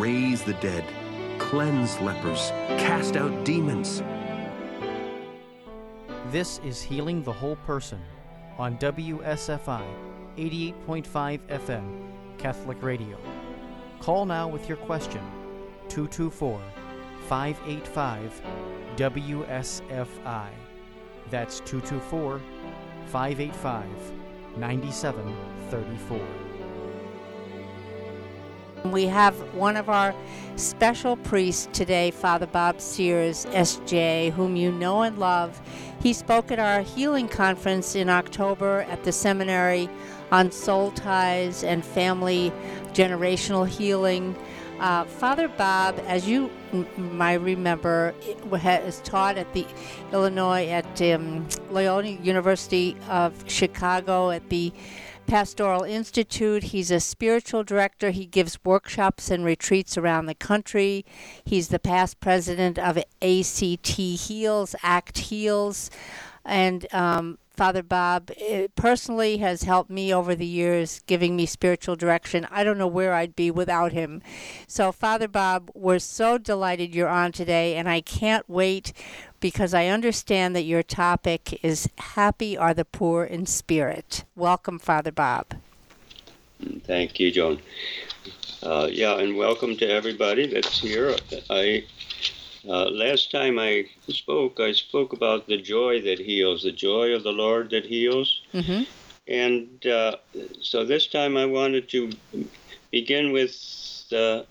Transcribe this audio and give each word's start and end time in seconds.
raise 0.00 0.42
the 0.42 0.54
dead, 0.54 0.82
cleanse 1.38 2.00
lepers, 2.00 2.48
cast 2.78 3.16
out 3.16 3.44
demons. 3.44 4.02
This 6.30 6.58
is 6.64 6.80
Healing 6.80 7.22
the 7.22 7.32
Whole 7.32 7.56
Person 7.56 8.00
on 8.56 8.78
WSFI 8.78 9.84
88.5 10.38 11.40
FM 11.48 12.08
Catholic 12.38 12.82
Radio. 12.82 13.18
Call 14.00 14.24
now 14.24 14.48
with 14.48 14.66
your 14.68 14.78
question 14.78 15.20
224 15.90 16.58
585 17.28 18.42
WSFI. 18.96 20.48
That's 21.28 21.60
224 21.60 22.40
585 23.06 23.86
9734. 24.56 26.49
We 28.84 29.04
have 29.06 29.34
one 29.54 29.76
of 29.76 29.90
our 29.90 30.14
special 30.56 31.16
priests 31.16 31.68
today, 31.72 32.10
Father 32.10 32.46
Bob 32.46 32.80
Sears, 32.80 33.44
SJ, 33.46 34.32
whom 34.32 34.56
you 34.56 34.72
know 34.72 35.02
and 35.02 35.18
love. 35.18 35.60
He 36.02 36.12
spoke 36.14 36.50
at 36.50 36.58
our 36.58 36.80
healing 36.80 37.28
conference 37.28 37.94
in 37.94 38.08
October 38.08 38.82
at 38.88 39.04
the 39.04 39.12
seminary 39.12 39.88
on 40.32 40.50
soul 40.50 40.92
ties 40.92 41.62
and 41.62 41.84
family 41.84 42.52
generational 42.92 43.68
healing. 43.68 44.34
Uh, 44.78 45.04
Father 45.04 45.46
Bob, 45.46 46.00
as 46.06 46.26
you 46.26 46.50
m- 46.72 46.86
might 47.18 47.34
remember, 47.34 48.14
is 48.50 49.00
taught 49.00 49.36
at 49.36 49.52
the 49.52 49.66
Illinois 50.10 50.66
at 50.68 51.02
um, 51.02 51.46
Loyola 51.70 52.08
University 52.08 52.96
of 53.10 53.44
Chicago 53.46 54.30
at 54.30 54.48
the 54.48 54.72
Pastoral 55.30 55.84
Institute. 55.84 56.64
He's 56.64 56.90
a 56.90 56.98
spiritual 56.98 57.62
director. 57.62 58.10
He 58.10 58.26
gives 58.26 58.58
workshops 58.64 59.30
and 59.30 59.44
retreats 59.44 59.96
around 59.96 60.26
the 60.26 60.34
country. 60.34 61.04
He's 61.44 61.68
the 61.68 61.78
past 61.78 62.18
president 62.18 62.80
of 62.80 62.98
ACT 63.22 63.86
Heals, 63.86 64.74
ACT 64.82 65.18
Heals. 65.18 65.88
And 66.44 66.92
um, 66.92 67.38
Father 67.52 67.84
Bob 67.84 68.32
eh, 68.38 68.66
personally 68.74 69.36
has 69.36 69.62
helped 69.62 69.90
me 69.90 70.12
over 70.12 70.34
the 70.34 70.46
years, 70.46 71.00
giving 71.06 71.36
me 71.36 71.46
spiritual 71.46 71.94
direction. 71.94 72.48
I 72.50 72.64
don't 72.64 72.78
know 72.78 72.88
where 72.88 73.14
I'd 73.14 73.36
be 73.36 73.52
without 73.52 73.92
him. 73.92 74.22
So, 74.66 74.90
Father 74.90 75.28
Bob, 75.28 75.70
we're 75.74 76.00
so 76.00 76.38
delighted 76.38 76.92
you're 76.92 77.06
on 77.06 77.30
today, 77.30 77.76
and 77.76 77.88
I 77.88 78.00
can't 78.00 78.48
wait 78.48 78.92
because 79.40 79.74
I 79.74 79.86
understand 79.86 80.54
that 80.54 80.62
your 80.62 80.82
topic 80.82 81.58
is 81.64 81.88
Happy 81.98 82.56
Are 82.56 82.74
the 82.74 82.84
Poor 82.84 83.24
in 83.24 83.46
Spirit. 83.46 84.24
Welcome, 84.36 84.78
Father 84.78 85.10
Bob. 85.10 85.54
Thank 86.84 87.18
you, 87.18 87.32
Joan. 87.32 87.60
Uh, 88.62 88.88
yeah, 88.90 89.18
and 89.18 89.36
welcome 89.36 89.76
to 89.78 89.88
everybody 89.88 90.46
that's 90.46 90.78
here. 90.78 91.16
I 91.48 91.84
uh, 92.68 92.90
last 92.90 93.30
time 93.30 93.58
I 93.58 93.86
spoke, 94.08 94.60
I 94.60 94.72
spoke 94.72 95.14
about 95.14 95.46
the 95.46 95.56
joy 95.56 96.02
that 96.02 96.18
heals, 96.18 96.62
the 96.62 96.72
joy 96.72 97.14
of 97.14 97.22
the 97.22 97.32
Lord 97.32 97.70
that 97.70 97.86
heals. 97.86 98.42
Mm-hmm. 98.52 98.82
And 99.28 99.86
uh, 99.86 100.16
so 100.60 100.84
this 100.84 101.06
time 101.06 101.38
I 101.38 101.46
wanted 101.46 101.88
to 101.90 102.10
begin 102.90 103.32
with 103.32 104.04
uh, 104.12 104.42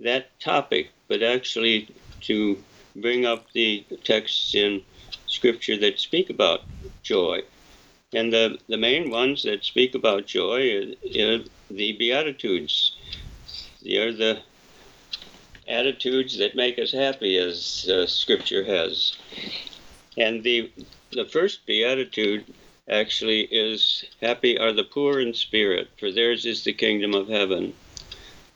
that 0.00 0.40
topic, 0.40 0.90
but 1.06 1.22
actually 1.22 1.88
to 2.22 2.56
bring 2.96 3.24
up 3.24 3.46
the 3.52 3.84
texts 4.04 4.54
in 4.54 4.82
Scripture 5.26 5.76
that 5.78 5.98
speak 5.98 6.30
about 6.30 6.62
joy. 7.02 7.42
And 8.14 8.32
the, 8.32 8.58
the 8.68 8.76
main 8.76 9.10
ones 9.10 9.42
that 9.44 9.64
speak 9.64 9.94
about 9.94 10.26
joy 10.26 10.76
are, 10.76 11.22
are 11.22 11.38
the 11.70 11.92
Beatitudes. 11.92 12.96
They 13.82 13.96
are 13.96 14.12
the 14.12 14.40
attitudes 15.66 16.38
that 16.38 16.54
make 16.54 16.78
us 16.78 16.92
happy, 16.92 17.38
as 17.38 17.88
uh, 17.88 18.06
Scripture 18.06 18.64
has. 18.64 19.16
And 20.16 20.42
the 20.42 20.70
the 21.12 21.24
first 21.26 21.66
beatitude 21.66 22.44
actually 22.88 23.42
is 23.42 24.04
happy 24.20 24.58
are 24.58 24.72
the 24.72 24.84
poor 24.84 25.20
in 25.20 25.34
spirit, 25.34 25.88
for 25.98 26.10
theirs 26.10 26.46
is 26.46 26.64
the 26.64 26.72
kingdom 26.72 27.14
of 27.14 27.28
heaven. 27.28 27.74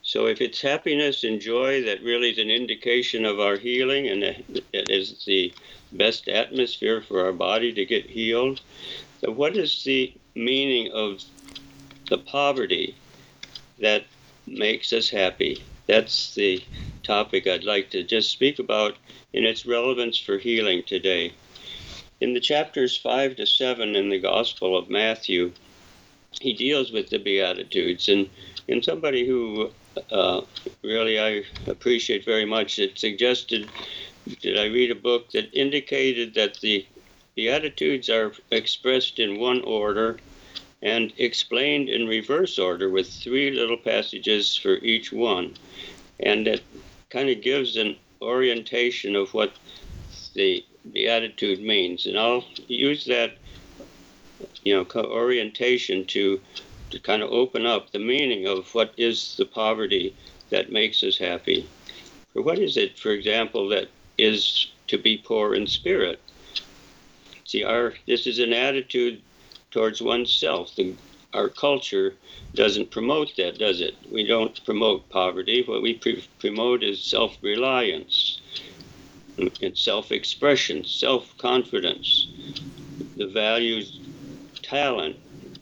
So 0.06 0.26
if 0.26 0.40
it's 0.40 0.60
happiness 0.60 1.24
and 1.24 1.40
joy 1.40 1.82
that 1.82 2.00
really 2.00 2.30
is 2.30 2.38
an 2.38 2.48
indication 2.48 3.24
of 3.24 3.40
our 3.40 3.56
healing 3.56 4.06
and 4.06 4.22
it 4.22 4.88
is 4.88 5.24
the 5.24 5.52
best 5.90 6.28
atmosphere 6.28 7.00
for 7.02 7.24
our 7.24 7.32
body 7.32 7.72
to 7.72 7.84
get 7.84 8.08
healed, 8.08 8.60
then 9.20 9.34
what 9.34 9.56
is 9.56 9.82
the 9.82 10.14
meaning 10.36 10.92
of 10.92 11.24
the 12.08 12.18
poverty 12.18 12.94
that 13.80 14.04
makes 14.46 14.92
us 14.92 15.10
happy? 15.10 15.64
That's 15.88 16.36
the 16.36 16.62
topic 17.02 17.48
I'd 17.48 17.64
like 17.64 17.90
to 17.90 18.04
just 18.04 18.30
speak 18.30 18.60
about 18.60 18.94
in 19.32 19.44
its 19.44 19.66
relevance 19.66 20.16
for 20.16 20.38
healing 20.38 20.84
today. 20.86 21.32
In 22.20 22.32
the 22.32 22.38
chapters 22.38 22.96
5 22.96 23.34
to 23.36 23.46
7 23.46 23.96
in 23.96 24.10
the 24.10 24.20
Gospel 24.20 24.76
of 24.76 24.88
Matthew, 24.88 25.50
he 26.40 26.52
deals 26.52 26.92
with 26.92 27.10
the 27.10 27.18
Beatitudes. 27.18 28.08
And, 28.08 28.30
and 28.68 28.84
somebody 28.84 29.26
who 29.26 29.72
uh, 30.10 30.42
really 30.82 31.18
I 31.18 31.42
appreciate 31.66 32.24
very 32.24 32.44
much, 32.44 32.78
it 32.78 32.98
suggested 32.98 33.68
that 34.42 34.58
I 34.58 34.66
read 34.66 34.90
a 34.90 34.96
book 34.96 35.30
that 35.32 35.52
indicated 35.52 36.34
that 36.34 36.60
the 36.60 36.86
Beatitudes 37.36 38.08
are 38.08 38.32
expressed 38.50 39.18
in 39.18 39.38
one 39.38 39.60
order 39.62 40.18
and 40.82 41.12
explained 41.18 41.88
in 41.88 42.06
reverse 42.06 42.58
order 42.58 42.88
with 42.88 43.12
three 43.12 43.50
little 43.50 43.76
passages 43.76 44.56
for 44.56 44.76
each 44.76 45.12
one. 45.12 45.54
And 46.20 46.48
it 46.48 46.64
kind 47.10 47.28
of 47.28 47.42
gives 47.42 47.76
an 47.76 47.96
orientation 48.22 49.16
of 49.16 49.34
what 49.34 49.52
the 50.34 50.64
beatitude 50.92 51.60
means. 51.60 52.06
And 52.06 52.18
I'll 52.18 52.44
use 52.68 53.04
that, 53.06 53.36
you 54.62 54.74
know, 54.74 54.86
orientation 54.94 56.06
to 56.06 56.40
to 56.96 57.02
kind 57.02 57.22
of 57.22 57.30
open 57.30 57.66
up 57.66 57.90
the 57.90 57.98
meaning 57.98 58.46
of 58.46 58.74
what 58.74 58.94
is 58.96 59.36
the 59.36 59.44
poverty 59.44 60.16
that 60.48 60.72
makes 60.72 61.02
us 61.02 61.18
happy. 61.18 61.68
For 62.32 62.40
what 62.40 62.58
is 62.58 62.78
it, 62.78 62.98
for 62.98 63.10
example, 63.10 63.68
that 63.68 63.88
is 64.16 64.68
to 64.88 64.96
be 64.96 65.18
poor 65.18 65.54
in 65.54 65.66
spirit? 65.66 66.20
See, 67.44 67.62
our 67.64 67.92
this 68.06 68.26
is 68.26 68.38
an 68.38 68.54
attitude 68.54 69.20
towards 69.70 70.00
oneself. 70.00 70.74
The, 70.74 70.94
our 71.34 71.50
culture 71.50 72.14
doesn't 72.54 72.90
promote 72.90 73.36
that, 73.36 73.58
does 73.58 73.82
it? 73.82 73.94
We 74.10 74.26
don't 74.26 74.64
promote 74.64 75.10
poverty. 75.10 75.64
What 75.66 75.82
we 75.82 75.94
pre- 75.94 76.24
promote 76.38 76.82
is 76.82 77.04
self 77.04 77.36
reliance 77.42 78.40
and 79.36 79.76
self 79.76 80.12
expression, 80.12 80.84
self 80.84 81.36
confidence. 81.36 82.28
The 83.18 83.26
values 83.26 84.00
talent. 84.62 85.16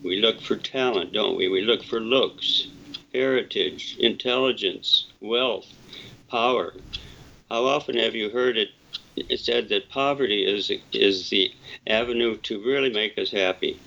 We 0.04 0.16
look 0.16 0.42
for 0.42 0.56
talent, 0.56 1.14
don't 1.14 1.34
we? 1.34 1.48
We 1.48 1.62
look 1.62 1.82
for 1.82 1.98
looks, 1.98 2.68
heritage, 3.14 3.96
intelligence, 3.98 5.06
wealth, 5.22 5.72
power. 6.30 6.74
How 7.48 7.64
often 7.64 7.96
have 7.96 8.14
you 8.14 8.28
heard 8.28 8.58
it 8.58 8.68
said 9.40 9.70
that 9.70 9.88
poverty 9.88 10.44
is, 10.44 10.70
is 10.92 11.30
the 11.30 11.50
avenue 11.86 12.36
to 12.36 12.62
really 12.62 12.90
make 12.90 13.16
us 13.16 13.30
happy? 13.30 13.80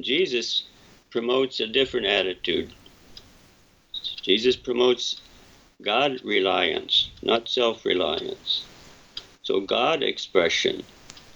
Jesus 0.00 0.64
promotes 1.10 1.60
a 1.60 1.66
different 1.66 2.06
attitude. 2.06 2.72
Jesus 4.22 4.56
promotes 4.56 5.20
God 5.82 6.22
reliance, 6.24 7.10
not 7.20 7.50
self 7.50 7.84
reliance. 7.84 8.64
So, 9.42 9.60
God 9.60 10.02
expression. 10.02 10.84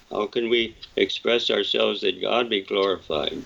How 0.09 0.25
can 0.25 0.49
we 0.49 0.75
express 0.95 1.51
ourselves 1.51 2.01
that 2.01 2.21
God 2.21 2.49
be 2.49 2.61
glorified? 2.61 3.43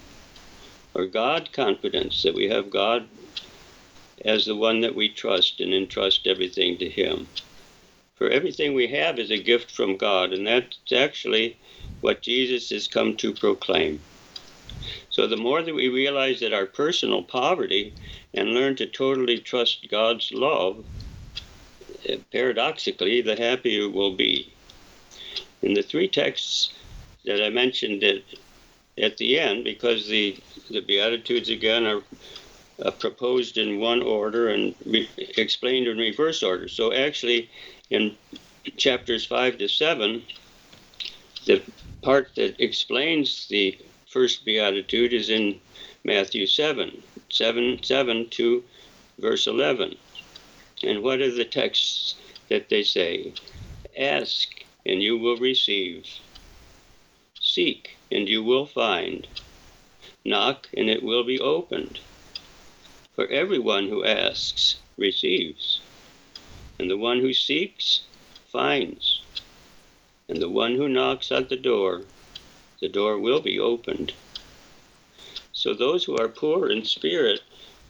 Or 0.94 1.06
God 1.06 1.52
confidence, 1.52 2.24
that 2.24 2.36
we 2.36 2.50
have 2.50 2.70
God 2.70 3.08
as 4.25 4.46
the 4.46 4.56
one 4.56 4.81
that 4.81 4.96
we 4.96 5.09
trust 5.09 5.59
and 5.59 5.74
entrust 5.74 6.25
everything 6.25 6.78
to 6.78 6.89
Him. 6.89 7.28
For 8.16 8.30
everything 8.30 8.74
we 8.74 8.88
have 8.88 9.19
is 9.19 9.30
a 9.30 9.38
gift 9.38 9.69
from 9.69 9.95
God, 9.95 10.34
and 10.34 10.48
that's 10.48 10.78
actually 10.92 11.57
what 12.01 12.22
Jesus 12.22 12.72
has 12.72 12.88
come 12.88 13.16
to 13.18 13.34
proclaim. 13.34 14.00
So 15.10 15.28
the 15.28 15.38
more 15.38 15.62
that 15.62 15.75
we 15.75 15.88
realize 15.88 16.39
that 16.39 16.54
our 16.54 16.66
personal 16.66 17.24
poverty 17.24 17.94
and 18.33 18.54
learn 18.54 18.75
to 18.78 18.86
totally 18.86 19.40
trust 19.40 19.88
God's 19.90 20.31
love, 20.31 20.86
eh, 22.06 22.18
paradoxically, 22.31 23.22
the 23.22 23.36
happier 23.36 23.90
we'll 23.90 24.16
be. 24.16 24.51
In 25.62 25.74
the 25.74 25.81
three 25.81 26.07
texts 26.07 26.74
that 27.25 27.44
I 27.44 27.50
mentioned 27.50 28.04
at, 28.04 28.22
at 28.97 29.17
the 29.17 29.39
end, 29.39 29.63
because 29.63 30.07
the, 30.07 30.38
the 30.69 30.81
Beatitudes 30.81 31.49
again 31.49 31.85
are 31.85 32.01
uh, 32.83 32.91
proposed 32.91 33.57
in 33.57 33.79
one 33.79 34.01
order 34.01 34.49
and 34.49 34.75
re- 34.85 35.09
explained 35.38 35.88
in 35.88 35.97
reverse 35.97 36.44
order. 36.44 36.67
So 36.67 36.94
actually, 36.94 37.49
in 37.89 38.15
chapters 38.77 39.25
5 39.25 39.57
to 39.59 39.67
7, 39.67 40.21
the 41.45 41.61
part 42.01 42.29
that 42.35 42.61
explains 42.61 43.47
the 43.47 43.77
first 44.07 44.45
beatitude 44.45 45.13
is 45.13 45.29
in 45.29 45.59
Matthew 46.03 46.47
7, 46.47 47.03
7, 47.29 47.83
7 47.83 48.29
to 48.29 48.63
verse 49.19 49.47
11. 49.47 49.95
And 50.83 51.01
what 51.01 51.21
are 51.21 51.31
the 51.31 51.45
texts 51.45 52.15
that 52.49 52.69
they 52.69 52.83
say? 52.83 53.33
Ask, 53.97 54.49
and 54.85 55.01
you 55.01 55.17
will 55.17 55.38
receive. 55.38 56.05
Seek, 57.39 57.96
and 58.12 58.27
you 58.27 58.44
will 58.44 58.65
find. 58.65 59.27
Knock, 60.24 60.68
and 60.75 60.89
it 60.89 61.04
will 61.04 61.24
be 61.24 61.39
opened. 61.39 62.00
For 63.15 63.27
everyone 63.27 63.89
who 63.89 64.06
asks 64.06 64.77
receives, 64.98 65.81
and 66.80 66.89
the 66.89 66.98
one 66.98 67.19
who 67.19 67.33
seeks 67.33 68.01
finds, 68.51 69.21
and 70.30 70.42
the 70.42 70.50
one 70.50 70.75
who 70.75 70.88
knocks 70.88 71.31
at 71.31 71.50
the 71.50 71.56
door, 71.56 72.04
the 72.80 72.89
door 72.89 73.18
will 73.18 73.42
be 73.42 73.59
opened. 73.59 74.13
So 75.51 75.74
those 75.74 76.04
who 76.04 76.18
are 76.18 76.27
poor 76.27 76.69
in 76.69 76.86
spirit 76.86 77.42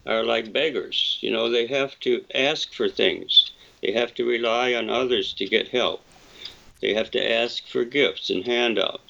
are 0.06 0.24
like 0.24 0.54
beggars. 0.54 1.18
You 1.22 1.32
know, 1.32 1.50
they 1.50 1.68
have 1.68 2.00
to 2.02 2.24
ask 2.34 2.74
for 2.74 2.88
things. 2.88 3.52
They 3.82 3.92
have 3.92 4.14
to 4.16 4.26
rely 4.26 4.74
on 4.74 4.90
others 4.90 5.34
to 5.34 5.46
get 5.46 5.68
help. 5.68 6.02
They 6.82 6.94
have 6.94 7.12
to 7.12 7.32
ask 7.32 7.68
for 7.68 7.84
gifts 7.84 8.30
and 8.30 8.46
handouts. 8.46 9.07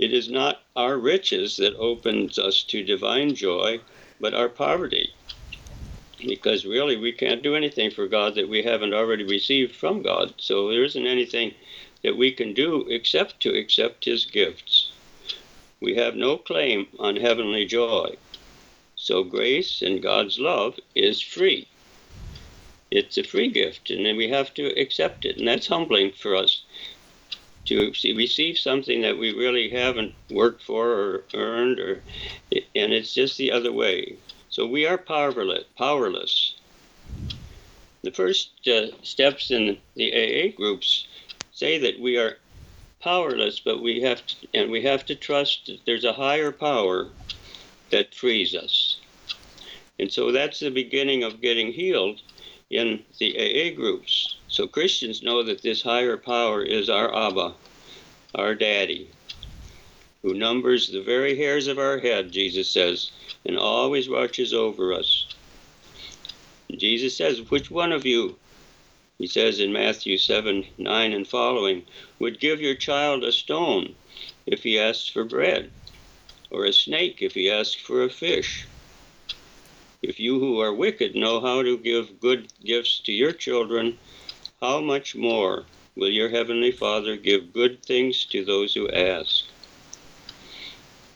It 0.00 0.14
is 0.14 0.30
not 0.30 0.62
our 0.74 0.96
riches 0.96 1.58
that 1.58 1.76
opens 1.76 2.38
us 2.38 2.62
to 2.62 2.82
divine 2.82 3.34
joy, 3.34 3.80
but 4.18 4.32
our 4.32 4.48
poverty. 4.48 5.12
Because 6.26 6.64
really, 6.64 6.96
we 6.96 7.12
can't 7.12 7.42
do 7.42 7.54
anything 7.54 7.90
for 7.90 8.08
God 8.08 8.34
that 8.36 8.48
we 8.48 8.62
haven't 8.62 8.94
already 8.94 9.24
received 9.24 9.76
from 9.76 10.00
God. 10.00 10.32
So 10.38 10.70
there 10.70 10.84
isn't 10.84 11.06
anything 11.06 11.52
that 12.02 12.16
we 12.16 12.32
can 12.32 12.54
do 12.54 12.86
except 12.88 13.40
to 13.40 13.54
accept 13.54 14.06
His 14.06 14.24
gifts. 14.24 14.90
We 15.80 15.96
have 15.96 16.16
no 16.16 16.38
claim 16.38 16.86
on 16.98 17.16
heavenly 17.16 17.66
joy. 17.66 18.16
So 18.96 19.22
grace 19.22 19.82
and 19.82 20.00
God's 20.00 20.38
love 20.38 20.80
is 20.94 21.20
free. 21.20 21.68
It's 22.90 23.18
a 23.18 23.22
free 23.22 23.50
gift, 23.50 23.90
and 23.90 24.06
then 24.06 24.16
we 24.16 24.30
have 24.30 24.54
to 24.54 24.80
accept 24.80 25.26
it. 25.26 25.36
And 25.36 25.46
that's 25.46 25.66
humbling 25.66 26.12
for 26.12 26.34
us 26.34 26.62
to 27.70 28.14
receive 28.16 28.58
something 28.58 29.02
that 29.02 29.16
we 29.16 29.32
really 29.32 29.70
haven't 29.70 30.14
worked 30.30 30.62
for 30.62 30.88
or 30.88 31.24
earned, 31.34 31.78
or, 31.78 32.02
and 32.52 32.92
it's 32.92 33.14
just 33.14 33.38
the 33.38 33.52
other 33.52 33.72
way. 33.72 34.16
So 34.48 34.66
we 34.66 34.86
are 34.86 34.98
powerless. 34.98 35.64
powerless. 35.78 36.54
The 38.02 38.10
first 38.10 38.66
uh, 38.66 38.88
steps 39.02 39.50
in 39.50 39.78
the 39.94 40.12
AA 40.12 40.56
groups 40.56 41.06
say 41.52 41.78
that 41.78 42.00
we 42.00 42.16
are 42.16 42.38
powerless, 43.00 43.60
but 43.60 43.82
we 43.82 44.00
have 44.00 44.26
to, 44.26 44.34
and 44.52 44.70
we 44.70 44.82
have 44.82 45.06
to 45.06 45.14
trust 45.14 45.66
that 45.66 45.80
there's 45.86 46.04
a 46.04 46.12
higher 46.12 46.50
power 46.50 47.08
that 47.90 48.14
frees 48.14 48.54
us. 48.54 48.98
And 49.98 50.10
so 50.12 50.32
that's 50.32 50.60
the 50.60 50.70
beginning 50.70 51.22
of 51.22 51.40
getting 51.40 51.72
healed 51.72 52.20
in 52.70 53.04
the 53.18 53.36
AA 53.36 53.74
groups. 53.74 54.36
So 54.48 54.66
Christians 54.66 55.22
know 55.22 55.42
that 55.42 55.62
this 55.62 55.82
higher 55.82 56.16
power 56.16 56.62
is 56.62 56.88
our 56.88 57.14
Abba, 57.14 57.54
our 58.34 58.54
Daddy, 58.54 59.10
who 60.22 60.34
numbers 60.34 60.88
the 60.88 61.02
very 61.02 61.36
hairs 61.36 61.66
of 61.66 61.78
our 61.78 61.98
head, 61.98 62.30
Jesus 62.30 62.68
says, 62.68 63.10
and 63.44 63.58
always 63.58 64.08
watches 64.08 64.52
over 64.52 64.92
us. 64.92 65.26
Jesus 66.76 67.16
says, 67.16 67.50
Which 67.50 67.70
one 67.70 67.92
of 67.92 68.06
you, 68.06 68.36
he 69.18 69.26
says 69.26 69.58
in 69.58 69.72
Matthew 69.72 70.18
7 70.18 70.64
9 70.78 71.12
and 71.12 71.26
following, 71.26 71.84
would 72.18 72.40
give 72.40 72.60
your 72.60 72.74
child 72.74 73.24
a 73.24 73.32
stone 73.32 73.94
if 74.46 74.62
he 74.62 74.78
asks 74.78 75.08
for 75.08 75.24
bread, 75.24 75.70
or 76.50 76.64
a 76.64 76.72
snake 76.72 77.22
if 77.22 77.34
he 77.34 77.50
asks 77.50 77.74
for 77.74 78.04
a 78.04 78.10
fish? 78.10 78.66
If 80.02 80.20
you 80.20 80.38
who 80.38 80.60
are 80.60 80.72
wicked 80.72 81.14
know 81.14 81.40
how 81.40 81.62
to 81.62 81.76
give 81.76 82.20
good 82.20 82.48
gifts 82.64 83.00
to 83.00 83.12
your 83.12 83.32
children, 83.32 83.98
how 84.60 84.80
much 84.80 85.14
more 85.14 85.64
will 85.96 86.10
your 86.10 86.28
heavenly 86.28 86.72
Father 86.72 87.16
give 87.16 87.52
good 87.52 87.82
things 87.82 88.24
to 88.26 88.44
those 88.44 88.74
who 88.74 88.88
ask? 88.90 89.44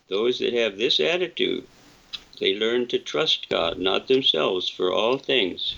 Those 0.08 0.38
that 0.40 0.52
have 0.52 0.76
this 0.76 1.00
attitude, 1.00 1.66
they 2.40 2.54
learn 2.54 2.86
to 2.88 2.98
trust 2.98 3.48
God, 3.48 3.78
not 3.78 4.08
themselves, 4.08 4.68
for 4.68 4.92
all 4.92 5.18
things. 5.18 5.76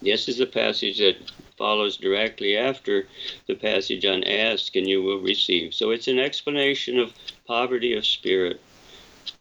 This 0.00 0.28
is 0.28 0.38
a 0.38 0.46
passage 0.46 0.98
that 0.98 1.16
follows 1.56 1.96
directly 1.96 2.56
after 2.56 3.08
the 3.46 3.56
passage 3.56 4.06
on 4.06 4.22
ask 4.22 4.76
and 4.76 4.88
you 4.88 5.02
will 5.02 5.18
receive. 5.18 5.74
So 5.74 5.90
it's 5.90 6.06
an 6.06 6.20
explanation 6.20 7.00
of 7.00 7.12
poverty 7.46 7.94
of 7.94 8.06
spirit. 8.06 8.60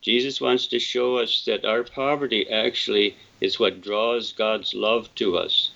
Jesus 0.02 0.42
wants 0.42 0.66
to 0.68 0.80
show 0.80 1.18
us 1.18 1.46
that 1.46 1.64
our 1.64 1.84
poverty 1.84 2.50
actually 2.50 3.16
is 3.40 3.60
what 3.60 3.82
draws 3.82 4.32
God's 4.32 4.74
love 4.74 5.14
to 5.16 5.38
us 5.38 5.72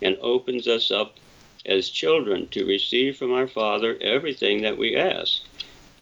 and 0.00 0.16
opens 0.20 0.68
us 0.68 0.90
up 0.92 1.16
as 1.66 1.88
children 1.88 2.48
to 2.48 2.66
receive 2.66 3.16
from 3.16 3.32
our 3.32 3.46
Father 3.46 3.96
everything 4.00 4.62
that 4.62 4.78
we 4.78 4.96
ask. 4.96 5.42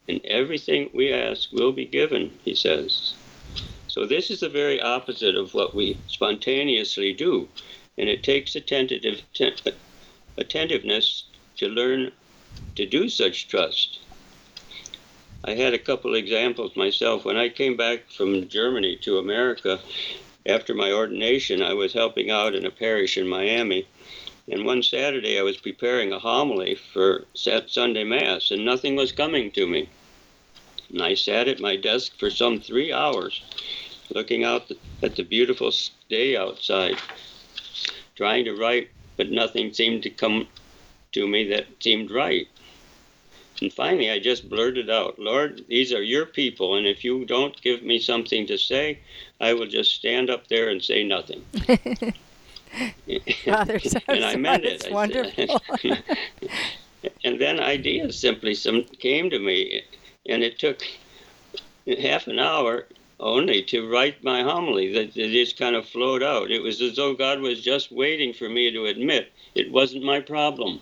And 0.08 0.24
everything 0.24 0.90
we 0.94 1.12
ask 1.12 1.52
will 1.52 1.72
be 1.72 1.84
given, 1.84 2.38
he 2.44 2.54
says. 2.54 3.14
So 3.88 4.06
this 4.06 4.30
is 4.30 4.40
the 4.40 4.48
very 4.48 4.80
opposite 4.80 5.34
of 5.34 5.54
what 5.54 5.74
we 5.74 5.98
spontaneously 6.06 7.12
do. 7.12 7.48
And 7.98 8.08
it 8.08 8.22
takes 8.22 8.54
attentive, 8.54 9.22
attentiveness 10.36 11.24
to 11.56 11.68
learn 11.68 12.12
to 12.76 12.86
do 12.86 13.08
such 13.08 13.48
trust. 13.48 13.98
I 15.44 15.54
had 15.54 15.74
a 15.74 15.78
couple 15.78 16.14
examples 16.14 16.76
myself. 16.76 17.24
When 17.24 17.36
I 17.36 17.48
came 17.48 17.76
back 17.76 18.10
from 18.10 18.48
Germany 18.48 18.96
to 19.02 19.18
America 19.18 19.80
after 20.46 20.74
my 20.74 20.92
ordination, 20.92 21.62
I 21.62 21.74
was 21.74 21.92
helping 21.92 22.30
out 22.30 22.54
in 22.54 22.66
a 22.66 22.70
parish 22.70 23.16
in 23.18 23.28
Miami. 23.28 23.86
And 24.50 24.64
one 24.64 24.82
Saturday 24.82 25.38
I 25.38 25.42
was 25.42 25.58
preparing 25.58 26.12
a 26.12 26.18
homily 26.18 26.74
for 26.74 27.26
Sunday 27.34 28.04
Mass, 28.04 28.50
and 28.50 28.64
nothing 28.64 28.96
was 28.96 29.12
coming 29.12 29.50
to 29.52 29.66
me. 29.66 29.90
And 30.90 31.02
I 31.02 31.14
sat 31.14 31.48
at 31.48 31.60
my 31.60 31.76
desk 31.76 32.18
for 32.18 32.30
some 32.30 32.58
three 32.58 32.90
hours, 32.90 33.42
looking 34.08 34.44
out 34.44 34.70
at 35.02 35.16
the 35.16 35.22
beautiful 35.22 35.70
day 36.08 36.34
outside, 36.34 36.96
trying 38.16 38.46
to 38.46 38.56
write, 38.56 38.88
but 39.18 39.30
nothing 39.30 39.74
seemed 39.74 40.02
to 40.04 40.10
come 40.10 40.48
to 41.12 41.28
me 41.28 41.48
that 41.48 41.66
seemed 41.80 42.10
right. 42.10 42.48
And 43.60 43.72
finally, 43.72 44.10
I 44.10 44.18
just 44.18 44.48
blurted 44.48 44.88
out, 44.88 45.18
Lord, 45.18 45.64
these 45.68 45.92
are 45.92 46.02
your 46.02 46.24
people, 46.24 46.76
and 46.76 46.86
if 46.86 47.04
you 47.04 47.26
don't 47.26 47.60
give 47.60 47.82
me 47.82 47.98
something 47.98 48.46
to 48.46 48.56
say, 48.56 49.00
I 49.40 49.52
will 49.52 49.66
just 49.66 49.94
stand 49.94 50.30
up 50.30 50.46
there 50.46 50.70
and 50.70 50.82
say 50.82 51.04
nothing. 51.04 51.44
Father, 53.44 53.80
and 54.08 54.24
I 54.24 54.36
meant 54.36 54.64
it. 54.64 54.86
I 54.86 54.90
wonderful. 54.92 55.62
and 57.24 57.40
then 57.40 57.60
ideas 57.60 58.18
simply 58.18 58.54
some 58.54 58.84
came 58.84 59.30
to 59.30 59.38
me, 59.38 59.82
and 60.28 60.42
it 60.42 60.58
took 60.58 60.82
half 62.00 62.26
an 62.26 62.38
hour 62.38 62.86
only 63.20 63.62
to 63.64 63.90
write 63.90 64.22
my 64.22 64.42
homily 64.42 64.92
that 64.92 65.16
it 65.16 65.32
just 65.32 65.58
kind 65.58 65.74
of 65.74 65.88
flowed 65.88 66.22
out. 66.22 66.50
It 66.50 66.62
was 66.62 66.80
as 66.80 66.96
though 66.96 67.14
God 67.14 67.40
was 67.40 67.62
just 67.62 67.90
waiting 67.90 68.32
for 68.32 68.48
me 68.48 68.70
to 68.70 68.86
admit 68.86 69.32
it 69.54 69.72
wasn't 69.72 70.04
my 70.04 70.20
problem. 70.20 70.80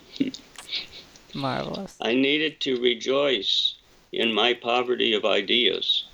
Marvelous. 1.35 1.97
I 2.01 2.15
needed 2.15 2.61
to 2.61 2.81
rejoice 2.81 3.75
in 4.13 4.35
my 4.35 4.55
poverty 4.55 5.15
of 5.15 5.25
ideas 5.25 6.05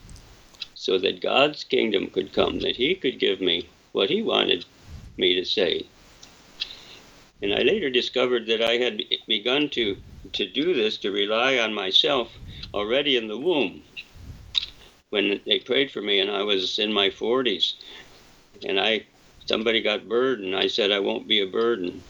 so 0.74 0.98
that 0.98 1.20
God's 1.20 1.64
kingdom 1.64 2.08
could 2.08 2.32
come, 2.32 2.60
that 2.60 2.76
He 2.76 2.94
could 2.94 3.18
give 3.18 3.40
me 3.40 3.68
what 3.92 4.10
He 4.10 4.22
wanted 4.22 4.64
me 5.16 5.34
to 5.34 5.44
say. 5.44 5.86
And 7.42 7.52
I 7.52 7.62
later 7.62 7.90
discovered 7.90 8.46
that 8.46 8.62
I 8.62 8.76
had 8.76 9.02
begun 9.26 9.68
to, 9.70 9.96
to 10.32 10.46
do 10.46 10.74
this, 10.74 10.96
to 10.98 11.10
rely 11.10 11.58
on 11.58 11.74
myself 11.74 12.32
already 12.72 13.16
in 13.16 13.26
the 13.26 13.38
womb. 13.38 13.82
When 15.10 15.40
they 15.44 15.58
prayed 15.58 15.90
for 15.90 16.00
me 16.00 16.20
and 16.20 16.30
I 16.30 16.42
was 16.42 16.78
in 16.78 16.92
my 16.92 17.10
40s, 17.10 17.74
and 18.66 18.80
I 18.80 19.06
somebody 19.44 19.82
got 19.82 20.08
burdened, 20.08 20.56
I 20.56 20.68
said 20.68 20.92
I 20.92 21.00
won't 21.00 21.28
be 21.28 21.40
a 21.40 21.46
burden. 21.46 22.02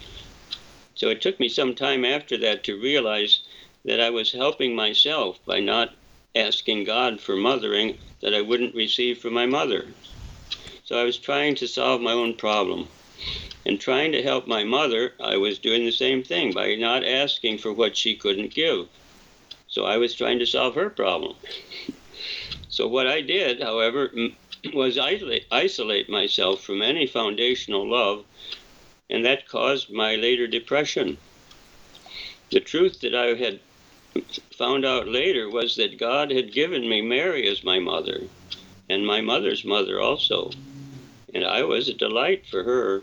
So 0.95 1.09
it 1.09 1.23
took 1.23 1.41
me 1.41 1.49
some 1.49 1.75
time 1.75 2.05
after 2.05 2.37
that 2.39 2.63
to 2.65 2.81
realize 2.81 3.41
that 3.85 4.01
I 4.01 4.11
was 4.11 4.33
helping 4.33 4.77
myself 4.77 5.39
by 5.47 5.59
not 5.59 5.95
asking 6.37 6.85
God 6.85 7.21
for 7.21 7.37
mothering 7.37 7.97
that 8.21 8.35
I 8.35 8.43
wouldn't 8.43 8.75
receive 8.75 9.19
from 9.19 9.35
my 9.35 9.47
mother. 9.47 9.87
So 10.85 10.99
I 10.99 11.05
was 11.05 11.19
trying 11.19 11.55
to 11.57 11.69
solve 11.69 12.01
my 12.01 12.13
own 12.13 12.35
problem. 12.35 12.89
And 13.65 13.81
trying 13.81 14.13
to 14.13 14.23
help 14.23 14.49
my 14.49 14.65
mother, 14.65 15.13
I 15.23 15.37
was 15.37 15.59
doing 15.59 15.85
the 15.85 15.93
same 15.93 16.23
thing 16.23 16.53
by 16.53 16.75
not 16.75 17.05
asking 17.05 17.59
for 17.59 17.73
what 17.73 17.97
she 17.97 18.17
couldn't 18.17 18.55
give. 18.55 18.89
So 19.69 19.85
I 19.85 19.97
was 19.97 20.15
trying 20.15 20.41
to 20.41 20.47
solve 20.47 20.75
her 20.75 20.91
problem. 20.91 21.37
so 22.69 22.89
what 22.89 23.07
I 23.07 23.21
did, 23.21 23.63
however, 23.63 24.11
was 24.75 24.99
isolate, 24.99 26.09
myself 26.11 26.63
from 26.63 26.83
any 26.83 27.07
foundational 27.07 27.89
love 27.89 28.25
and 29.13 29.27
that 29.27 29.47
caused 29.47 29.93
my 29.93 30.17
later 30.17 30.47
depression. 30.47 31.19
The 32.51 32.61
truth 32.61 33.01
that 33.01 33.15
I 33.15 33.35
had 33.35 33.61
found 34.57 34.87
out 34.87 35.07
later 35.07 35.51
was 35.51 35.77
that 35.77 35.99
God 35.99 36.31
had 36.31 36.53
given 36.53 36.89
me 36.89 37.03
Mary 37.03 37.47
as 37.47 37.63
my 37.63 37.79
mother, 37.79 38.23
and 38.89 39.07
my 39.07 39.21
mother's 39.21 39.67
mother 39.67 40.01
also, 40.01 40.51
and 41.35 41.45
I 41.45 41.63
was 41.63 41.89
a 41.89 41.95
delight 41.95 42.47
for 42.47 42.63
her. 42.63 43.03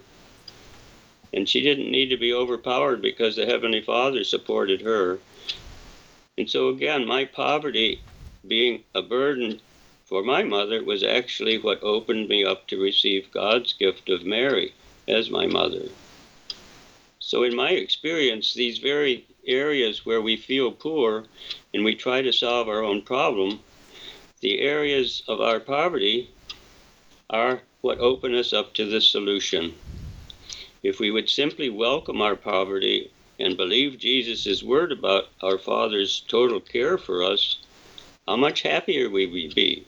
And 1.33 1.47
she 1.47 1.61
didn't 1.61 1.91
need 1.91 2.09
to 2.09 2.17
be 2.17 2.33
overpowered 2.33 3.01
because 3.01 3.35
the 3.35 3.45
Heavenly 3.45 3.81
Father 3.81 4.23
supported 4.23 4.81
her. 4.81 5.19
And 6.37 6.49
so, 6.49 6.69
again, 6.69 7.05
my 7.05 7.25
poverty 7.25 8.01
being 8.47 8.83
a 8.95 9.01
burden 9.01 9.59
for 10.05 10.23
my 10.23 10.43
mother 10.43 10.83
was 10.83 11.03
actually 11.03 11.59
what 11.59 11.83
opened 11.83 12.29
me 12.29 12.43
up 12.43 12.67
to 12.67 12.81
receive 12.81 13.31
God's 13.31 13.73
gift 13.73 14.09
of 14.09 14.25
Mary 14.25 14.73
as 15.07 15.29
my 15.29 15.45
mother. 15.45 15.83
So, 17.19 17.43
in 17.43 17.55
my 17.55 17.71
experience, 17.71 18.53
these 18.53 18.79
very 18.79 19.27
areas 19.45 20.05
where 20.05 20.21
we 20.21 20.35
feel 20.35 20.71
poor 20.71 21.25
and 21.73 21.83
we 21.83 21.93
try 21.93 22.21
to 22.21 22.33
solve 22.33 22.67
our 22.67 22.83
own 22.83 23.03
problem, 23.03 23.59
the 24.41 24.61
areas 24.61 25.21
of 25.27 25.41
our 25.41 25.59
poverty 25.59 26.31
are 27.29 27.61
what 27.81 27.99
open 27.99 28.35
us 28.35 28.51
up 28.51 28.73
to 28.73 28.85
the 28.85 28.99
solution. 28.99 29.73
If 30.83 30.99
we 30.99 31.11
would 31.11 31.29
simply 31.29 31.69
welcome 31.69 32.21
our 32.21 32.35
poverty 32.35 33.11
and 33.39 33.55
believe 33.55 33.97
Jesus' 33.97 34.61
word 34.61 34.91
about 34.91 35.29
our 35.41 35.57
Father's 35.57 36.21
total 36.27 36.59
care 36.59 36.97
for 36.97 37.23
us, 37.23 37.57
how 38.27 38.35
much 38.35 38.63
happier 38.63 39.09
we 39.09 39.25
would 39.25 39.55
be. 39.55 39.85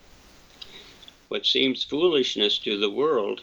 What 1.27 1.45
seems 1.45 1.83
foolishness 1.83 2.57
to 2.59 2.77
the 2.77 2.89
world 2.89 3.41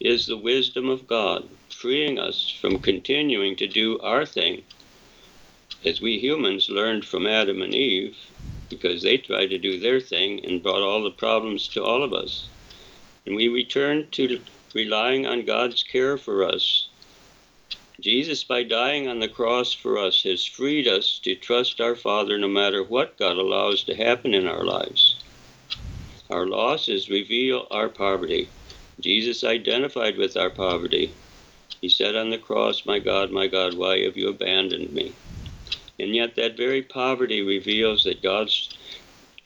is 0.00 0.24
the 0.24 0.36
wisdom 0.36 0.88
of 0.88 1.06
God, 1.06 1.48
freeing 1.68 2.18
us 2.18 2.48
from 2.48 2.78
continuing 2.78 3.54
to 3.56 3.66
do 3.66 3.98
our 4.00 4.24
thing, 4.24 4.62
as 5.84 6.00
we 6.00 6.18
humans 6.18 6.70
learned 6.70 7.04
from 7.04 7.26
Adam 7.26 7.60
and 7.60 7.74
Eve, 7.74 8.16
because 8.70 9.02
they 9.02 9.18
tried 9.18 9.50
to 9.50 9.58
do 9.58 9.78
their 9.78 10.00
thing 10.00 10.44
and 10.44 10.62
brought 10.62 10.82
all 10.82 11.02
the 11.02 11.10
problems 11.10 11.68
to 11.68 11.84
all 11.84 12.02
of 12.02 12.14
us. 12.14 12.48
And 13.26 13.36
we 13.36 13.48
return 13.48 14.08
to 14.12 14.40
relying 14.74 15.26
on 15.26 15.44
God's 15.44 15.82
care 15.82 16.16
for 16.16 16.44
us. 16.44 16.88
Jesus, 18.00 18.44
by 18.44 18.62
dying 18.62 19.08
on 19.08 19.20
the 19.20 19.28
cross 19.28 19.74
for 19.74 19.98
us, 19.98 20.22
has 20.22 20.44
freed 20.46 20.88
us 20.88 21.18
to 21.24 21.34
trust 21.34 21.80
our 21.80 21.94
Father 21.94 22.38
no 22.38 22.48
matter 22.48 22.82
what 22.82 23.18
God 23.18 23.36
allows 23.36 23.82
to 23.84 23.94
happen 23.94 24.32
in 24.32 24.46
our 24.46 24.64
lives. 24.64 25.16
Our 26.30 26.46
losses 26.46 27.10
reveal 27.10 27.66
our 27.70 27.88
poverty. 27.88 28.48
Jesus 29.00 29.44
identified 29.44 30.16
with 30.16 30.36
our 30.36 30.48
poverty. 30.48 31.12
He 31.80 31.88
said 31.88 32.16
on 32.16 32.30
the 32.30 32.38
cross, 32.38 32.86
My 32.86 33.00
God, 33.00 33.32
my 33.32 33.48
God, 33.48 33.74
why 33.74 33.98
have 34.00 34.16
you 34.16 34.28
abandoned 34.28 34.92
me? 34.92 35.14
And 35.98 36.14
yet, 36.14 36.36
that 36.36 36.56
very 36.56 36.82
poverty 36.82 37.42
reveals 37.42 38.04
that 38.04 38.22
God's 38.22 38.70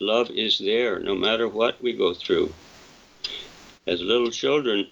love 0.01 0.31
is 0.31 0.59
there 0.59 1.01
no 1.01 1.15
matter 1.15 1.49
what 1.49 1.83
we 1.83 1.93
go 1.93 2.15
through. 2.15 2.55
As 3.87 4.01
little 4.01 4.31
children, 4.31 4.87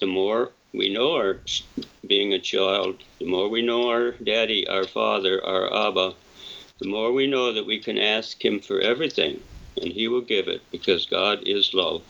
the 0.00 0.06
more 0.06 0.50
we 0.72 0.88
know 0.88 1.12
our 1.12 1.40
being 2.06 2.32
a 2.32 2.40
child, 2.40 2.96
the 3.20 3.26
more 3.26 3.48
we 3.48 3.62
know 3.62 3.88
our 3.88 4.12
daddy, 4.12 4.66
our 4.66 4.84
father, 4.84 5.44
our 5.44 5.72
Abba, 5.88 6.14
the 6.80 6.88
more 6.88 7.12
we 7.12 7.28
know 7.28 7.52
that 7.52 7.66
we 7.66 7.78
can 7.78 7.98
ask 7.98 8.44
Him 8.44 8.58
for 8.58 8.80
everything 8.80 9.40
and 9.80 9.92
He 9.92 10.08
will 10.08 10.22
give 10.22 10.48
it 10.48 10.62
because 10.72 11.06
God 11.06 11.46
is 11.46 11.72
love. 11.72 12.02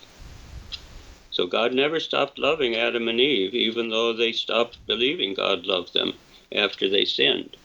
So 1.31 1.47
God 1.47 1.75
never 1.75 2.01
stopped 2.01 2.39
loving 2.39 2.77
Adam 2.77 3.09
and 3.09 3.21
Eve, 3.21 3.55
even 3.55 3.91
though 3.91 4.15
they 4.15 4.33
stopped 4.33 4.79
believing 4.87 5.35
God 5.35 5.67
loved 5.67 5.93
them 5.93 6.15
after 6.55 6.89
they 6.89 7.05
sinned. 7.05 7.57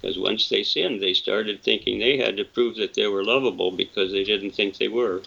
Because 0.00 0.18
once 0.18 0.48
they 0.48 0.62
sinned, 0.62 1.02
they 1.02 1.14
started 1.14 1.62
thinking 1.62 1.98
they 1.98 2.16
had 2.16 2.36
to 2.38 2.44
prove 2.44 2.76
that 2.76 2.94
they 2.94 3.06
were 3.06 3.24
lovable 3.24 3.70
because 3.70 4.12
they 4.12 4.24
didn't 4.24 4.52
think 4.52 4.76
they 4.76 4.88
were. 4.88 5.22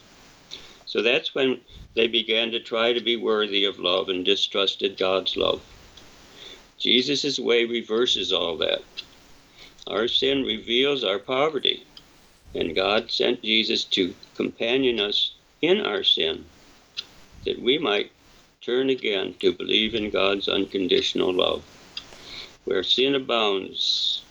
So 0.88 1.02
that's 1.02 1.36
when 1.36 1.60
they 1.96 2.08
began 2.08 2.52
to 2.52 2.62
try 2.62 2.94
to 2.94 3.02
be 3.02 3.18
worthy 3.18 3.66
of 3.66 3.78
love 3.78 4.08
and 4.08 4.24
distrusted 4.24 4.98
God's 4.98 5.36
love. 5.36 5.62
Jesus' 6.80 7.38
way 7.38 7.66
reverses 7.66 8.32
all 8.32 8.58
that. 8.58 8.82
Our 9.88 10.08
sin 10.08 10.44
reveals 10.44 11.04
our 11.04 11.20
poverty, 11.20 11.84
and 12.56 12.76
God 12.76 13.12
sent 13.12 13.44
Jesus 13.44 13.84
to 13.86 14.16
companion 14.36 15.00
us 15.00 15.34
in 15.62 15.82
our 15.82 16.04
sin, 16.04 16.46
that 17.46 17.62
we 17.62 17.78
might 17.78 18.12
turn 18.62 18.90
again 18.90 19.36
to 19.40 19.52
believe 19.52 19.94
in 19.94 20.10
God's 20.10 20.48
unconditional 20.48 21.34
love. 21.34 21.64
Where 22.64 22.84
sin 22.84 23.16
abounds, 23.16 24.24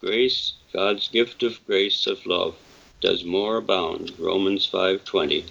grace, 0.00 0.54
God's 0.74 1.08
gift 1.08 1.42
of 1.42 1.64
grace 1.66 2.06
of 2.06 2.24
love, 2.26 2.54
does 3.00 3.24
more 3.24 3.56
abound. 3.58 4.12
Romans 4.18 4.66
5:20. 4.66 5.46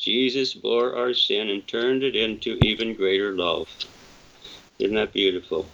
Jesus 0.00 0.54
bore 0.54 0.96
our 0.96 1.12
sin 1.12 1.50
and 1.50 1.66
turned 1.68 2.02
it 2.02 2.16
into 2.16 2.54
even 2.54 2.94
greater 2.94 3.36
love. 3.36 3.68
Isn't 4.78 4.94
that 4.94 5.12
beautiful? 5.12 5.70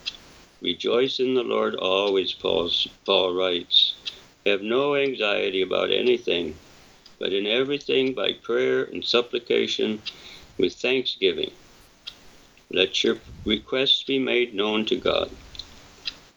Rejoice 0.60 1.20
in 1.20 1.34
the 1.34 1.44
Lord 1.44 1.76
always, 1.76 2.32
Paul's, 2.32 2.88
Paul 3.04 3.34
writes. 3.34 3.94
Have 4.44 4.62
no 4.62 4.96
anxiety 4.96 5.62
about 5.62 5.92
anything, 5.92 6.56
but 7.20 7.32
in 7.32 7.46
everything 7.46 8.14
by 8.14 8.32
prayer 8.32 8.82
and 8.82 9.04
supplication 9.04 10.02
with 10.58 10.74
thanksgiving. 10.74 11.52
Let 12.72 13.04
your 13.04 13.18
requests 13.44 14.02
be 14.02 14.18
made 14.18 14.54
known 14.54 14.86
to 14.86 14.96
God. 14.96 15.30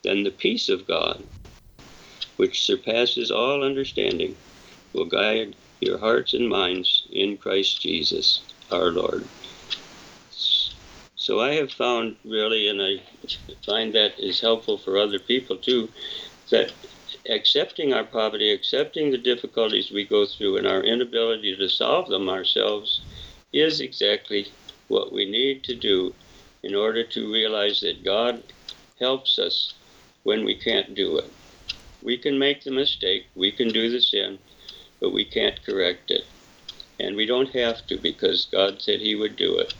Then 0.03 0.23
the 0.23 0.31
peace 0.31 0.69
of 0.69 0.85
God, 0.85 1.23
which 2.37 2.61
surpasses 2.61 3.31
all 3.31 3.63
understanding, 3.63 4.35
will 4.93 5.05
guide 5.05 5.55
your 5.79 5.97
hearts 5.97 6.33
and 6.33 6.49
minds 6.49 7.07
in 7.11 7.37
Christ 7.37 7.81
Jesus 7.81 8.41
our 8.71 8.91
Lord. 8.91 9.27
So 11.15 11.39
I 11.41 11.53
have 11.55 11.71
found 11.71 12.15
really, 12.25 12.69
and 12.69 12.81
I 12.81 13.01
find 13.65 13.93
that 13.93 14.19
is 14.19 14.41
helpful 14.41 14.77
for 14.77 14.97
other 14.97 15.19
people 15.19 15.57
too, 15.57 15.89
that 16.49 16.73
accepting 17.29 17.93
our 17.93 18.03
poverty, 18.03 18.51
accepting 18.51 19.11
the 19.11 19.17
difficulties 19.17 19.91
we 19.91 20.05
go 20.05 20.25
through, 20.25 20.57
and 20.57 20.67
our 20.67 20.81
inability 20.81 21.55
to 21.55 21.69
solve 21.69 22.09
them 22.09 22.29
ourselves 22.29 23.01
is 23.53 23.81
exactly 23.81 24.47
what 24.87 25.13
we 25.13 25.29
need 25.29 25.63
to 25.63 25.75
do 25.75 26.13
in 26.63 26.75
order 26.75 27.03
to 27.03 27.31
realize 27.31 27.81
that 27.81 28.03
God 28.03 28.43
helps 28.99 29.39
us 29.39 29.73
when 30.23 30.43
we 30.43 30.55
can't 30.55 30.95
do 30.95 31.17
it. 31.17 31.31
We 32.01 32.17
can 32.17 32.39
make 32.39 32.63
the 32.63 32.71
mistake, 32.71 33.25
we 33.35 33.51
can 33.51 33.69
do 33.69 33.89
the 33.89 34.01
sin, 34.01 34.39
but 34.99 35.13
we 35.13 35.25
can't 35.25 35.63
correct 35.65 36.11
it. 36.11 36.25
And 36.99 37.15
we 37.15 37.25
don't 37.25 37.49
have 37.49 37.85
to 37.87 37.97
because 37.97 38.47
God 38.51 38.81
said 38.81 38.99
He 38.99 39.15
would 39.15 39.35
do 39.35 39.57
it. 39.57 39.73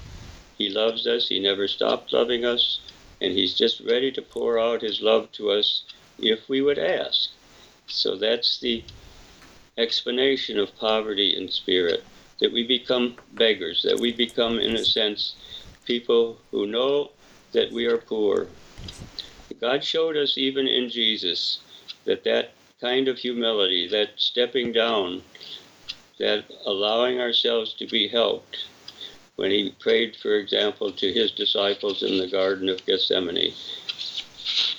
He 0.58 0.70
loves 0.70 1.08
us, 1.08 1.28
He 1.28 1.40
never 1.40 1.68
stopped 1.68 2.14
loving 2.14 2.46
us, 2.46 2.80
and 3.22 3.34
He's 3.34 3.54
just 3.54 3.82
ready 3.82 4.12
to 4.14 4.22
pour 4.22 4.60
out 4.60 4.82
His 4.82 5.02
love 5.02 5.32
to 5.34 5.52
us 5.52 5.84
if 6.18 6.48
we 6.48 6.62
would 6.62 6.80
ask. 6.80 7.30
So 7.88 8.16
that's 8.16 8.60
the 8.60 8.84
explanation 9.78 10.60
of 10.60 10.76
poverty 10.78 11.36
in 11.38 11.50
spirit 11.50 12.04
that 12.40 12.52
we 12.52 12.66
become 12.66 13.16
beggars, 13.34 13.84
that 13.84 14.00
we 14.00 14.12
become, 14.12 14.60
in 14.60 14.76
a 14.76 14.86
sense, 14.86 15.36
people 15.86 16.38
who 16.52 16.68
know 16.68 17.12
that 17.52 17.72
we 17.72 17.86
are 17.86 17.98
poor. 17.98 18.48
God 19.60 19.84
showed 19.84 20.16
us 20.16 20.38
even 20.38 20.68
in 20.68 20.90
Jesus 20.90 21.60
that 22.06 22.24
that 22.24 22.54
kind 22.82 23.08
of 23.08 23.18
humility, 23.18 23.88
that 23.88 24.10
stepping 24.16 24.72
down, 24.72 25.22
that 26.18 26.46
allowing 26.66 27.20
ourselves 27.20 27.74
to 27.74 27.88
be 27.88 28.08
helped, 28.08 28.66
when 29.36 29.52
he 29.52 29.74
prayed, 29.80 30.16
for 30.16 30.36
example, 30.36 30.92
to 30.92 31.14
his 31.14 31.32
disciples 31.32 32.04
in 32.04 32.18
the 32.18 32.28
Garden 32.28 32.68
of 32.68 32.86
Gethsemane, 32.86 33.54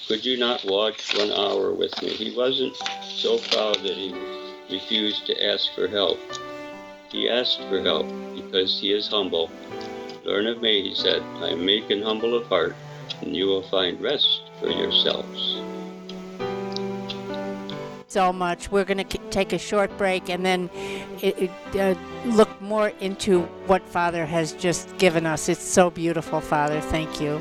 could 0.06 0.24
you 0.24 0.38
not 0.38 0.64
watch 0.64 1.16
one 1.16 1.30
hour 1.30 1.72
with 1.72 2.02
me? 2.02 2.10
He 2.10 2.36
wasn't 2.36 2.76
so 3.04 3.38
proud 3.38 3.76
that 3.76 3.96
he 3.96 4.12
refused 4.70 5.26
to 5.26 5.46
ask 5.46 5.72
for 5.74 5.88
help. 5.88 6.18
He 7.10 7.28
asked 7.28 7.60
for 7.68 7.80
help 7.80 8.06
because 8.34 8.80
he 8.80 8.92
is 8.92 9.08
humble. 9.08 9.50
Learn 10.24 10.46
of 10.46 10.60
me, 10.60 10.88
he 10.88 10.94
said. 10.94 11.22
I 11.36 11.48
am 11.48 11.64
meek 11.64 11.90
and 11.90 12.02
humble 12.02 12.36
of 12.36 12.46
heart, 12.46 12.76
and 13.22 13.34
you 13.34 13.46
will 13.46 13.62
find 13.62 14.00
rest 14.00 14.42
for 14.60 14.68
yourselves. 14.68 15.60
So 18.10 18.32
much. 18.32 18.72
We're 18.72 18.84
going 18.84 19.06
to 19.06 19.18
take 19.30 19.52
a 19.52 19.58
short 19.58 19.96
break 19.96 20.28
and 20.28 20.44
then 20.44 20.68
it, 21.22 21.48
it, 21.74 21.76
uh, 21.76 21.94
look 22.26 22.60
more 22.60 22.88
into 22.98 23.42
what 23.68 23.88
Father 23.88 24.26
has 24.26 24.52
just 24.54 24.98
given 24.98 25.26
us. 25.26 25.48
It's 25.48 25.62
so 25.62 25.90
beautiful, 25.90 26.40
Father. 26.40 26.80
Thank 26.80 27.20
you. 27.20 27.40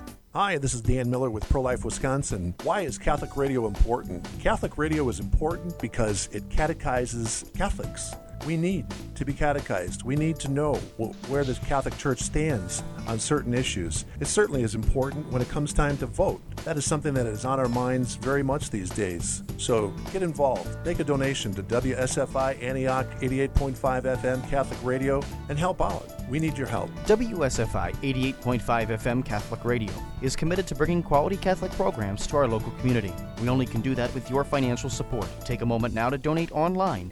Hi, 0.33 0.57
this 0.57 0.73
is 0.73 0.79
Dan 0.79 1.09
Miller 1.09 1.29
with 1.29 1.43
Pro 1.49 1.61
Life 1.61 1.83
Wisconsin. 1.83 2.53
Why 2.63 2.83
is 2.83 2.97
Catholic 2.97 3.35
radio 3.35 3.67
important? 3.67 4.25
Catholic 4.39 4.77
radio 4.77 5.09
is 5.09 5.19
important 5.19 5.77
because 5.79 6.29
it 6.31 6.49
catechizes 6.49 7.43
Catholics. 7.57 8.13
We 8.45 8.57
need 8.57 8.85
to 9.15 9.25
be 9.25 9.33
catechized. 9.33 10.01
We 10.01 10.15
need 10.15 10.37
to 10.39 10.47
know 10.49 10.75
where 11.27 11.43
the 11.43 11.53
Catholic 11.67 11.95
Church 11.97 12.19
stands 12.19 12.83
on 13.07 13.19
certain 13.19 13.53
issues. 13.53 14.05
It 14.19 14.25
certainly 14.25 14.63
is 14.63 14.73
important 14.73 15.31
when 15.31 15.41
it 15.41 15.49
comes 15.49 15.73
time 15.73 15.97
to 15.97 16.07
vote. 16.07 16.41
That 16.63 16.77
is 16.77 16.85
something 16.85 17.13
that 17.13 17.27
is 17.27 17.45
on 17.45 17.59
our 17.59 17.67
minds 17.67 18.15
very 18.15 18.41
much 18.41 18.71
these 18.71 18.89
days. 18.89 19.43
So 19.57 19.93
get 20.11 20.23
involved. 20.23 20.83
Make 20.85 20.99
a 20.99 21.03
donation 21.03 21.53
to 21.53 21.63
WSFI 21.63 22.61
Antioch 22.63 23.07
88.5 23.21 23.75
FM 23.75 24.49
Catholic 24.49 24.79
Radio 24.83 25.21
and 25.49 25.59
help 25.59 25.81
out. 25.81 26.07
We 26.29 26.39
need 26.39 26.57
your 26.57 26.67
help. 26.67 26.89
WSFI 27.05 27.93
88.5 27.97 28.61
FM 28.61 29.25
Catholic 29.25 29.65
Radio 29.65 29.91
is 30.21 30.35
committed 30.35 30.65
to 30.67 30.75
bringing 30.75 31.03
quality 31.03 31.37
Catholic 31.37 31.71
programs 31.73 32.25
to 32.27 32.37
our 32.37 32.47
local 32.47 32.71
community. 32.73 33.13
We 33.41 33.49
only 33.49 33.65
can 33.65 33.81
do 33.81 33.93
that 33.95 34.13
with 34.15 34.29
your 34.29 34.43
financial 34.43 34.89
support. 34.89 35.27
Take 35.43 35.61
a 35.61 35.65
moment 35.65 35.93
now 35.93 36.09
to 36.09 36.17
donate 36.17 36.51
online 36.51 37.11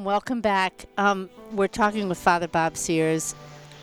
And 0.00 0.06
welcome 0.06 0.40
back. 0.40 0.86
Um, 0.96 1.28
we're 1.52 1.68
talking 1.68 2.08
with 2.08 2.16
Father 2.16 2.48
Bob 2.48 2.78
Sears, 2.78 3.34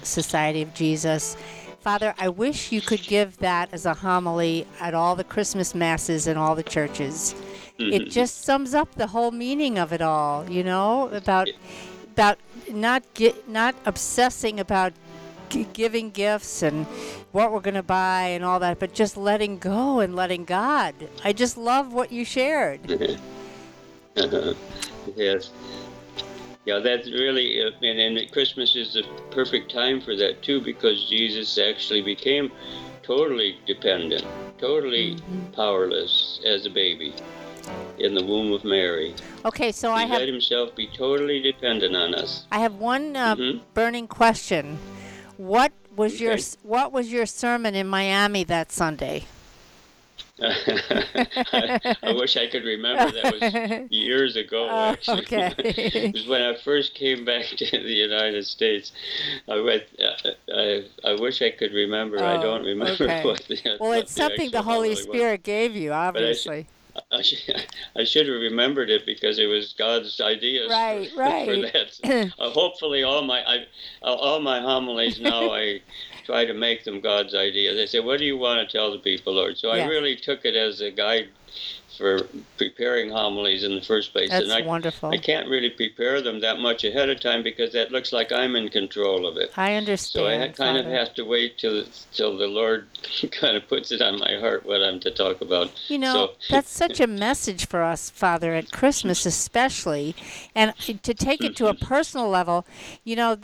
Society 0.01 0.63
of 0.63 0.73
Jesus. 0.73 1.37
Father, 1.81 2.15
I 2.17 2.29
wish 2.29 2.71
you 2.71 2.81
could 2.81 3.03
give 3.03 3.37
that 3.37 3.71
as 3.71 3.85
a 3.85 3.93
homily 3.93 4.65
at 4.79 4.95
all 4.95 5.15
the 5.15 5.23
Christmas 5.23 5.75
masses 5.75 6.25
in 6.25 6.35
all 6.35 6.55
the 6.55 6.63
churches. 6.63 7.35
Mm-hmm. 7.77 7.93
It 7.93 8.09
just 8.09 8.43
sums 8.45 8.73
up 8.73 8.95
the 8.95 9.05
whole 9.05 9.29
meaning 9.29 9.77
of 9.77 9.93
it 9.93 10.01
all, 10.01 10.49
you 10.49 10.63
know, 10.63 11.07
about 11.09 11.49
about 12.13 12.39
not 12.67 13.03
get, 13.13 13.47
not 13.47 13.75
obsessing 13.85 14.59
about 14.59 14.93
g- 15.49 15.67
giving 15.71 16.09
gifts 16.09 16.63
and 16.63 16.87
what 17.31 17.51
we're 17.51 17.59
going 17.59 17.75
to 17.75 17.83
buy 17.83 18.23
and 18.29 18.43
all 18.43 18.59
that, 18.61 18.79
but 18.79 18.91
just 18.91 19.17
letting 19.17 19.59
go 19.59 19.99
and 19.99 20.15
letting 20.15 20.45
God. 20.45 20.95
I 21.23 21.31
just 21.31 21.57
love 21.57 21.93
what 21.93 22.11
you 22.11 22.25
shared. 22.25 22.79
yes. 25.15 25.51
Yeah, 26.67 26.79
that's 26.79 27.09
really, 27.09 27.63
uh, 27.63 27.71
and, 27.81 28.17
and 28.17 28.29
Christmas 28.33 28.75
is 28.75 28.91
the 28.91 29.03
perfect 29.31 29.71
time 29.71 30.01
for 30.01 30.17
that 30.17 30.43
too, 30.43 30.59
because 30.59 31.09
Jesus 31.09 31.57
actually 31.57 32.01
became 32.01 32.51
totally 33.03 33.57
dependent, 33.65 34.25
totally 34.57 35.15
mm-hmm. 35.15 35.53
powerless 35.53 36.41
as 36.45 36.65
a 36.65 36.69
baby 36.69 37.13
in 37.99 38.13
the 38.13 38.21
womb 38.21 38.51
of 38.51 38.65
Mary. 38.65 39.15
Okay, 39.45 39.71
so 39.71 39.95
he 39.95 40.03
I 40.03 40.05
have 40.07 40.19
let 40.19 40.27
himself 40.27 40.75
be 40.75 40.87
totally 40.87 41.41
dependent 41.41 41.95
on 41.95 42.13
us. 42.13 42.45
I 42.51 42.59
have 42.59 42.75
one 42.75 43.15
uh, 43.15 43.37
mm-hmm. 43.37 43.59
burning 43.73 44.09
question. 44.09 44.77
What 45.37 45.71
was 45.95 46.15
okay. 46.15 46.25
your 46.25 46.37
What 46.63 46.91
was 46.91 47.09
your 47.13 47.25
sermon 47.25 47.75
in 47.75 47.87
Miami 47.87 48.43
that 48.43 48.73
Sunday? 48.73 49.23
I, 50.41 52.13
wish 52.15 52.37
I 52.37 52.47
could 52.47 52.63
remember. 52.63 53.11
That 53.11 53.33
was 53.33 53.91
years 53.91 54.35
ago. 54.35 54.67
Oh, 54.69 54.91
actually, 54.91 55.21
okay. 55.21 55.53
it 55.57 56.13
was 56.13 56.27
when 56.27 56.43
I 56.43 56.55
first 56.63 56.93
came 56.93 57.25
back 57.25 57.45
to 57.45 57.65
the 57.71 57.93
United 57.93 58.45
States. 58.45 58.91
I 59.49 59.59
went. 59.59 59.83
Uh, 59.99 60.29
I, 60.53 60.85
I 61.03 61.13
wish 61.19 61.41
I 61.41 61.49
could 61.49 61.73
remember. 61.73 62.19
Oh, 62.19 62.25
I 62.25 62.41
don't 62.41 62.63
remember 62.63 63.05
okay. 63.05 63.23
what. 63.23 63.43
The, 63.47 63.77
well, 63.79 63.93
it's 63.93 64.13
the 64.13 64.21
something 64.21 64.51
the 64.51 64.61
Holy 64.61 64.95
Spirit 64.95 65.41
was. 65.41 65.45
gave 65.45 65.75
you, 65.75 65.91
obviously. 65.91 66.67
I 67.11 67.21
should, 67.21 67.67
I 67.95 68.03
should 68.03 68.27
have 68.27 68.41
remembered 68.41 68.89
it 68.89 69.05
because 69.05 69.39
it 69.39 69.45
was 69.45 69.73
God's 69.77 70.19
idea 70.19 70.67
right, 70.67 71.09
for, 71.11 71.19
right. 71.19 71.45
for 71.45 71.55
that. 71.61 72.31
uh, 72.39 72.49
hopefully, 72.49 73.03
all 73.03 73.23
my 73.23 73.41
I, 73.41 73.65
all 74.03 74.39
my 74.39 74.59
homilies 74.59 75.19
now 75.19 75.51
I 75.51 75.81
try 76.27 76.45
to 76.45 76.53
make 76.53 76.83
them 76.83 76.99
God's 76.99 77.33
idea. 77.33 77.73
They 77.73 77.87
say, 77.87 78.01
"What 78.01 78.19
do 78.19 78.25
you 78.25 78.37
want 78.37 78.59
to 78.59 78.77
tell 78.77 78.91
the 78.91 78.99
people, 78.99 79.33
Lord?" 79.33 79.57
So 79.57 79.73
yeah. 79.73 79.85
I 79.85 79.87
really 79.87 80.15
took 80.15 80.43
it 80.43 80.55
as 80.55 80.81
a 80.81 80.91
guide 80.91 81.29
for 81.97 82.19
preparing 82.57 83.09
homilies 83.09 83.63
in 83.63 83.73
the 83.73 83.81
first 83.81 84.11
place. 84.11 84.29
That's 84.29 84.43
and 84.43 84.53
I, 84.53 84.61
wonderful. 84.61 85.09
I 85.09 85.17
can't 85.17 85.49
really 85.49 85.71
prepare 85.71 86.21
them 86.21 86.41
that 86.41 86.59
much 86.59 86.83
ahead 86.83 87.09
of 87.09 87.19
time 87.19 87.41
because 87.41 87.73
that 87.73 87.91
looks 87.91 88.13
like 88.13 88.31
I'm 88.31 88.55
in 88.55 88.69
control 88.69 89.25
of 89.25 89.37
it. 89.37 89.51
I 89.57 89.73
understand. 89.73 90.23
So 90.23 90.27
I 90.27 90.37
kind 90.49 90.77
Father. 90.77 90.79
of 90.79 90.85
have 90.85 91.13
to 91.15 91.23
wait 91.23 91.57
till 91.57 91.83
till 92.13 92.37
the 92.37 92.47
Lord 92.47 92.87
kind 93.31 93.57
of 93.57 93.67
puts 93.67 93.91
it 93.91 94.01
on 94.01 94.19
my 94.19 94.37
heart 94.39 94.65
what 94.65 94.83
I'm 94.83 94.99
to 95.01 95.11
talk 95.11 95.41
about. 95.41 95.71
You 95.89 95.97
know, 95.97 96.13
so, 96.13 96.33
that's 96.49 96.69
such 96.69 96.99
a 96.99 97.07
message 97.07 97.65
for 97.65 97.81
us, 97.81 98.09
Father, 98.09 98.53
at 98.53 98.71
Christmas 98.71 99.25
especially, 99.25 100.15
and 100.53 100.75
to 100.77 101.13
take 101.13 101.43
it 101.43 101.55
to 101.57 101.67
a 101.67 101.73
personal 101.93 102.29
level. 102.29 102.65
You 103.03 103.15
know, 103.15 103.37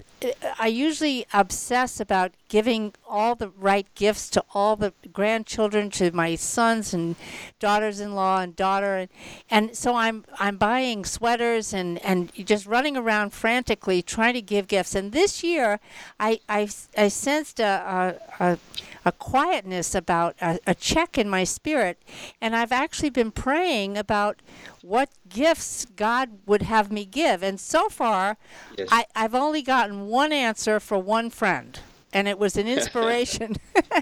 I 0.59 0.67
usually 0.67 1.25
obsess 1.33 1.99
about 1.99 2.31
giving 2.53 2.93
all 3.09 3.33
the 3.33 3.49
right 3.49 3.87
gifts 3.95 4.29
to 4.29 4.43
all 4.53 4.75
the 4.75 4.93
grandchildren, 5.11 5.89
to 5.89 6.11
my 6.11 6.35
sons 6.35 6.93
and 6.93 7.15
daughters-in-law 7.57 8.41
and 8.41 8.55
daughter, 8.55 8.95
and, 8.95 9.09
and 9.49 9.75
so 9.75 9.95
I'm 9.95 10.23
I'm 10.39 10.57
buying 10.57 11.03
sweaters 11.03 11.73
and 11.73 11.97
and 12.05 12.31
just 12.35 12.67
running 12.67 12.95
around 12.95 13.33
frantically 13.33 14.03
trying 14.03 14.35
to 14.35 14.41
give 14.43 14.67
gifts. 14.67 14.93
And 14.93 15.11
this 15.13 15.43
year, 15.43 15.79
I 16.19 16.41
I, 16.47 16.69
I 16.95 17.07
sensed 17.07 17.59
a, 17.59 18.19
a, 18.39 18.45
a 18.51 18.57
a 19.03 19.11
quietness 19.11 19.95
about 19.95 20.35
a, 20.39 20.59
a, 20.67 20.75
check 20.75 21.17
in 21.17 21.27
my 21.27 21.43
spirit. 21.43 21.97
And 22.39 22.55
I've 22.55 22.71
actually 22.71 23.09
been 23.09 23.31
praying 23.31 23.97
about 23.97 24.41
what 24.81 25.09
gifts 25.27 25.85
God 25.97 26.39
would 26.45 26.61
have 26.61 26.89
me 26.89 27.03
give. 27.03 27.43
And 27.43 27.59
so 27.59 27.89
far, 27.89 28.37
yes. 28.77 28.87
I, 28.89 29.05
I've 29.13 29.35
only 29.35 29.61
gotten 29.61 30.05
one 30.05 30.31
answer 30.31 30.79
for 30.79 30.97
one 30.97 31.29
friend. 31.29 31.77
And 32.13 32.27
it 32.27 32.37
was 32.37 32.55
an 32.57 32.67
inspiration, 32.77 33.55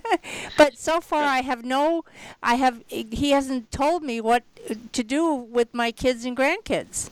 but 0.58 0.78
so 0.78 1.02
far 1.02 1.24
I 1.24 1.42
have 1.42 1.64
no, 1.64 2.04
I 2.44 2.56
have. 2.56 2.84
He 2.88 3.32
hasn't 3.32 3.72
told 3.72 4.04
me 4.04 4.22
what 4.22 4.44
to 4.92 5.04
do 5.04 5.34
with 5.34 5.74
my 5.74 5.92
kids 5.92 6.26
and 6.26 6.36
grandkids. 6.36 7.10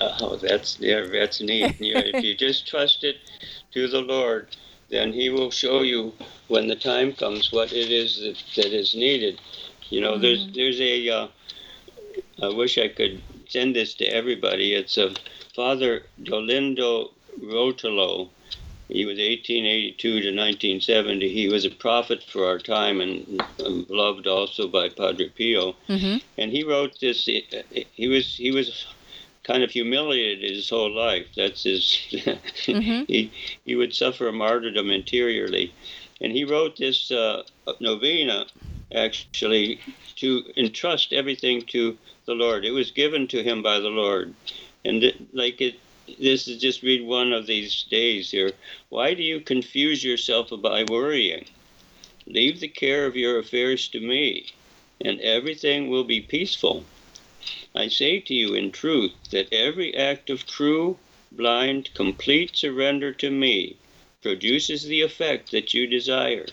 Oh, 0.00 0.36
that's 0.36 0.78
yeah, 0.78 1.06
that's 1.10 1.40
neat. 1.40 1.80
you, 1.80 1.94
if 1.96 2.22
you 2.22 2.36
just 2.36 2.66
trust 2.66 3.04
it 3.04 3.16
to 3.72 3.88
the 3.88 4.00
Lord, 4.00 4.54
then 4.90 5.12
He 5.12 5.30
will 5.30 5.50
show 5.50 5.82
you 5.82 6.12
when 6.48 6.68
the 6.68 6.76
time 6.76 7.12
comes 7.12 7.52
what 7.52 7.72
it 7.72 7.90
is 7.90 8.20
that, 8.20 8.62
that 8.62 8.72
is 8.72 8.94
needed. 8.94 9.40
You 9.88 10.00
know, 10.00 10.12
mm-hmm. 10.12 10.22
there's 10.22 10.52
there's 10.54 10.80
a. 10.80 11.08
Uh, 11.08 11.28
I 12.42 12.48
wish 12.48 12.76
I 12.76 12.88
could 12.88 13.22
send 13.48 13.74
this 13.74 13.94
to 13.94 14.04
everybody. 14.04 14.74
It's 14.74 14.98
a 14.98 15.14
Father 15.54 16.02
Dolindo 16.22 17.12
Ruotolo, 17.40 18.28
he 18.88 19.04
was 19.04 19.18
1882 19.18 20.08
to 20.08 20.16
1970. 20.16 21.28
He 21.28 21.48
was 21.48 21.64
a 21.64 21.70
prophet 21.70 22.22
for 22.22 22.46
our 22.46 22.58
time 22.58 23.00
and 23.00 23.42
loved 23.88 24.26
also 24.26 24.68
by 24.68 24.88
Padre 24.88 25.28
Pio. 25.28 25.74
Mm-hmm. 25.88 26.18
And 26.38 26.52
he 26.52 26.62
wrote 26.62 27.00
this. 27.00 27.24
He 27.24 28.08
was 28.08 28.36
he 28.36 28.52
was 28.52 28.86
kind 29.42 29.64
of 29.64 29.70
humiliated 29.70 30.50
his 30.50 30.70
whole 30.70 30.94
life. 30.94 31.26
That's 31.36 31.64
his. 31.64 31.82
mm-hmm. 32.12 33.04
he 33.08 33.32
he 33.64 33.74
would 33.74 33.92
suffer 33.92 34.28
a 34.28 34.32
martyrdom 34.32 34.90
interiorly, 34.90 35.74
and 36.20 36.30
he 36.30 36.44
wrote 36.44 36.76
this 36.76 37.10
uh, 37.10 37.42
novena 37.80 38.46
actually 38.94 39.80
to 40.14 40.44
entrust 40.56 41.12
everything 41.12 41.62
to 41.62 41.98
the 42.26 42.34
Lord. 42.34 42.64
It 42.64 42.70
was 42.70 42.92
given 42.92 43.26
to 43.28 43.42
him 43.42 43.62
by 43.62 43.80
the 43.80 43.88
Lord, 43.88 44.32
and 44.84 45.02
it, 45.02 45.34
like 45.34 45.60
it 45.60 45.80
this 46.18 46.46
is 46.46 46.60
just 46.60 46.82
read 46.82 47.02
one 47.04 47.32
of 47.32 47.46
these 47.46 47.82
days 47.84 48.30
here. 48.30 48.52
Why 48.88 49.14
do 49.14 49.22
you 49.22 49.40
confuse 49.40 50.04
yourself 50.04 50.50
by 50.62 50.84
worrying? 50.84 51.46
Leave 52.26 52.60
the 52.60 52.68
care 52.68 53.06
of 53.06 53.16
your 53.16 53.38
affairs 53.38 53.88
to 53.88 54.00
me, 54.00 54.46
and 55.00 55.20
everything 55.20 55.88
will 55.88 56.04
be 56.04 56.20
peaceful. 56.20 56.84
I 57.74 57.88
say 57.88 58.20
to 58.20 58.34
you 58.34 58.54
in 58.54 58.72
truth 58.72 59.12
that 59.30 59.52
every 59.52 59.94
act 59.94 60.30
of 60.30 60.46
true, 60.46 60.98
blind, 61.32 61.92
complete 61.94 62.56
surrender 62.56 63.12
to 63.12 63.30
me 63.30 63.76
produces 64.22 64.84
the 64.84 65.02
effect 65.02 65.50
that 65.52 65.74
you 65.74 65.86
desire 65.86 66.46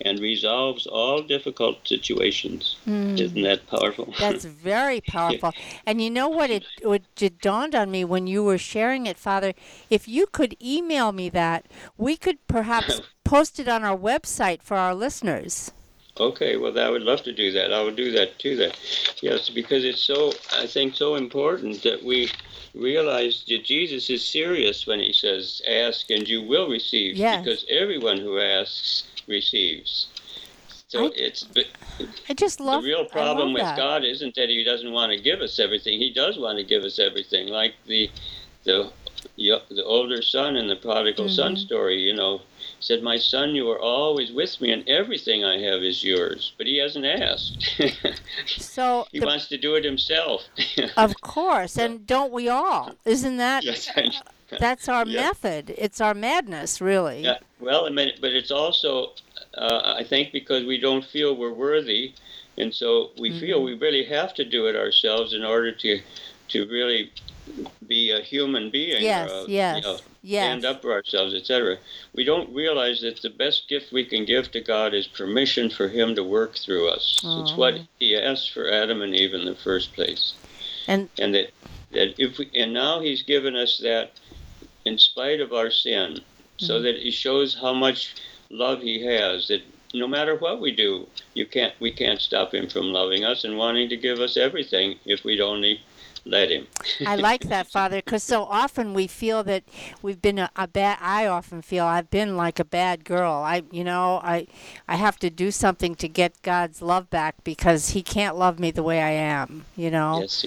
and 0.00 0.20
resolves 0.20 0.86
all 0.86 1.22
difficult 1.22 1.86
situations. 1.86 2.76
Mm. 2.86 3.18
Isn't 3.18 3.42
that 3.42 3.66
powerful? 3.66 4.12
That's 4.18 4.44
very 4.72 5.00
powerful. 5.00 5.52
And 5.86 6.02
you 6.02 6.10
know 6.10 6.28
what? 6.28 6.50
It, 6.50 6.64
what 6.82 7.02
it 7.20 7.40
dawned 7.40 7.74
on 7.74 7.90
me 7.90 8.04
when 8.04 8.26
you 8.26 8.44
were 8.44 8.58
sharing 8.58 9.06
it, 9.06 9.18
Father. 9.18 9.54
If 9.90 10.06
you 10.06 10.26
could 10.26 10.56
email 10.62 11.12
me 11.12 11.28
that, 11.30 11.66
we 11.96 12.16
could 12.16 12.46
perhaps 12.46 13.00
post 13.24 13.58
it 13.58 13.68
on 13.68 13.84
our 13.84 13.96
website 13.96 14.62
for 14.62 14.76
our 14.76 14.94
listeners. 14.94 15.72
Okay, 16.18 16.56
well, 16.56 16.78
I 16.78 16.88
would 16.88 17.02
love 17.02 17.22
to 17.24 17.32
do 17.32 17.52
that. 17.52 17.72
I 17.72 17.82
would 17.82 17.96
do 17.96 18.10
that 18.12 18.38
too. 18.38 18.56
That, 18.56 18.76
yes, 19.20 19.50
because 19.50 19.84
it's 19.84 20.02
so. 20.02 20.32
I 20.52 20.66
think 20.66 20.94
so 20.94 21.16
important 21.16 21.82
that 21.82 22.02
we 22.02 22.30
realize 22.74 23.44
that 23.48 23.64
Jesus 23.64 24.08
is 24.08 24.24
serious 24.26 24.86
when 24.86 25.00
he 25.00 25.12
says, 25.12 25.60
"Ask 25.66 26.10
and 26.10 26.26
you 26.26 26.40
will 26.42 26.68
receive," 26.68 27.16
Yes. 27.16 27.44
because 27.44 27.64
everyone 27.68 28.18
who 28.18 28.38
asks 28.38 29.04
receives. 29.26 30.06
So 30.88 31.06
I- 31.06 31.12
it's 31.16 31.46
I 32.30 32.34
just 32.34 32.60
love 32.60 32.82
the 32.82 32.88
real 32.88 33.04
problem 33.04 33.52
with 33.52 33.62
that. 33.62 33.76
God 33.76 34.04
isn't 34.04 34.34
that 34.36 34.48
He 34.48 34.64
doesn't 34.64 34.92
want 34.92 35.12
to 35.12 35.18
give 35.18 35.40
us 35.40 35.58
everything. 35.58 35.98
He 36.00 36.10
does 36.10 36.38
want 36.38 36.58
to 36.58 36.64
give 36.64 36.84
us 36.84 36.98
everything. 36.98 37.48
Like 37.48 37.74
the 37.86 38.10
the 38.64 38.90
the 39.36 39.84
older 39.84 40.22
son 40.22 40.56
in 40.56 40.66
the 40.66 40.76
prodigal 40.76 41.28
son 41.28 41.56
Mhm. 41.56 41.58
story, 41.66 42.00
you 42.00 42.14
know, 42.14 42.40
said, 42.80 43.02
"My 43.02 43.16
son, 43.18 43.54
you 43.54 43.70
are 43.70 43.78
always 43.80 44.30
with 44.32 44.60
me, 44.60 44.70
and 44.72 44.88
everything 44.88 45.44
I 45.44 45.58
have 45.60 45.82
is 45.82 46.04
yours." 46.04 46.52
But 46.58 46.66
he 46.66 46.78
hasn't 46.78 47.04
asked. 47.06 47.78
So 48.46 49.06
he 49.12 49.20
the- 49.20 49.26
wants 49.26 49.46
to 49.48 49.58
do 49.58 49.74
it 49.74 49.84
himself. 49.84 50.44
of 50.96 51.20
course, 51.20 51.76
and 51.78 52.06
don't 52.06 52.32
we 52.32 52.48
all? 52.48 52.92
Isn't 53.04 53.36
that 53.38 53.64
yes, 53.64 53.90
that's 54.58 54.88
our 54.88 55.06
Yeah. 55.06 55.22
method? 55.22 55.74
It's 55.76 56.00
our 56.00 56.14
madness, 56.14 56.80
really. 56.80 57.22
Yeah, 57.22 57.38
well, 57.60 57.86
I 57.86 57.90
mean, 57.90 58.12
but 58.20 58.32
it's 58.32 58.50
also, 58.50 59.12
uh, 59.56 59.94
I 59.98 60.04
think, 60.04 60.32
because 60.32 60.64
we 60.64 60.78
don't 60.78 61.04
feel 61.04 61.34
we're 61.36 61.52
worthy, 61.52 62.12
and 62.58 62.74
so 62.74 63.10
we 63.18 63.38
feel 63.40 63.62
we 63.62 63.74
really 63.74 64.04
have 64.04 64.34
to 64.34 64.44
do 64.44 64.66
it 64.66 64.76
ourselves 64.76 65.32
in 65.32 65.44
order 65.44 65.72
to, 65.72 66.00
to 66.48 66.66
really 66.68 67.12
be 67.86 68.10
a 68.10 68.20
human 68.20 68.70
being. 68.70 69.02
Yes, 69.02 69.30
or, 69.30 69.34
uh, 69.34 69.44
yes, 69.48 69.76
You 69.76 69.82
know, 69.82 69.98
yes. 70.22 70.44
stand 70.44 70.64
up 70.64 70.82
for 70.82 70.92
ourselves, 70.92 71.34
etc. 71.34 71.78
We 72.14 72.24
don't 72.24 72.52
realize 72.54 73.00
that 73.02 73.22
the 73.22 73.30
best 73.30 73.68
gift 73.68 73.92
we 73.92 74.04
can 74.04 74.24
give 74.24 74.50
to 74.52 74.60
God 74.60 74.94
is 74.94 75.06
permission 75.06 75.70
for 75.70 75.88
Him 75.88 76.14
to 76.16 76.24
work 76.24 76.56
through 76.56 76.88
us. 76.88 77.20
It's 77.24 77.52
Oh. 77.52 77.56
what 77.56 77.80
He 77.98 78.16
asked 78.16 78.50
for 78.52 78.68
Adam 78.70 79.02
and 79.02 79.14
Eve 79.14 79.34
in 79.34 79.44
the 79.44 79.54
first 79.54 79.92
place 79.94 80.34
And 80.88 81.08
and 81.18 81.34
that 81.34 81.50
that 81.92 82.14
if 82.18 82.38
we 82.38 82.48
and 82.54 82.72
now 82.72 83.00
he's 83.00 83.22
given 83.22 83.54
us 83.56 83.78
that 83.78 84.12
in 84.84 84.98
spite 84.98 85.40
of 85.40 85.52
our 85.52 85.70
sin 85.70 86.20
so 86.58 86.80
that 86.80 86.96
he 86.96 87.10
shows 87.10 87.54
how 87.60 87.72
much 87.72 88.14
love 88.50 88.82
he 88.82 89.04
has 89.04 89.48
that 89.48 89.62
no 89.94 90.06
matter 90.06 90.34
what 90.36 90.60
we 90.60 90.70
do 90.70 91.06
you 91.34 91.44
can't 91.46 91.74
we 91.80 91.90
can't 91.90 92.20
stop 92.20 92.54
him 92.54 92.68
from 92.68 92.92
loving 92.92 93.24
us 93.24 93.44
and 93.44 93.56
wanting 93.58 93.88
to 93.88 93.96
give 93.96 94.20
us 94.20 94.36
everything 94.36 94.96
if 95.04 95.24
we'd 95.24 95.40
only 95.40 95.80
let 96.26 96.50
him 96.50 96.66
I 97.06 97.16
like 97.16 97.44
that, 97.44 97.66
Father, 97.76 98.02
because 98.04 98.22
so 98.22 98.42
often 98.44 98.94
we 98.94 99.06
feel 99.06 99.42
that 99.44 99.64
we've 100.02 100.20
been 100.20 100.38
a, 100.38 100.50
a 100.56 100.66
bad. 100.66 100.98
I 101.00 101.26
often 101.26 101.62
feel 101.62 101.84
I've 101.84 102.10
been 102.10 102.36
like 102.36 102.58
a 102.58 102.64
bad 102.64 103.04
girl. 103.04 103.32
I, 103.32 103.62
you 103.70 103.84
know, 103.84 104.20
I, 104.22 104.46
I 104.88 104.96
have 104.96 105.18
to 105.20 105.30
do 105.30 105.50
something 105.50 105.94
to 105.96 106.08
get 106.08 106.42
God's 106.42 106.82
love 106.82 107.08
back 107.10 107.42
because 107.44 107.90
He 107.90 108.02
can't 108.02 108.36
love 108.36 108.58
me 108.58 108.70
the 108.70 108.82
way 108.82 109.00
I 109.02 109.10
am. 109.10 109.64
You 109.76 109.90
know. 109.90 110.20
yes 110.20 110.44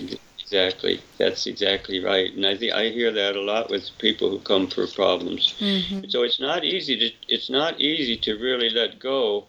exactly 0.52 1.00
that's 1.20 1.46
exactly 1.46 2.04
right 2.04 2.34
and 2.34 2.44
i 2.44 2.58
think 2.58 2.74
i 2.74 2.90
hear 2.90 3.12
that 3.12 3.36
a 3.36 3.42
lot 3.42 3.70
with 3.70 3.88
people 4.00 4.32
who 4.32 4.40
come 4.40 4.66
for 4.68 4.88
problems 4.88 5.54
Mhm. 5.60 6.10
So 6.12 6.24
it's 6.24 6.40
not 6.40 6.64
easy 6.64 6.98
to 6.98 7.10
it's 7.28 7.50
not 7.52 7.80
easy 7.80 8.18
to 8.26 8.32
really 8.34 8.70
let 8.72 8.98
go 8.98 9.46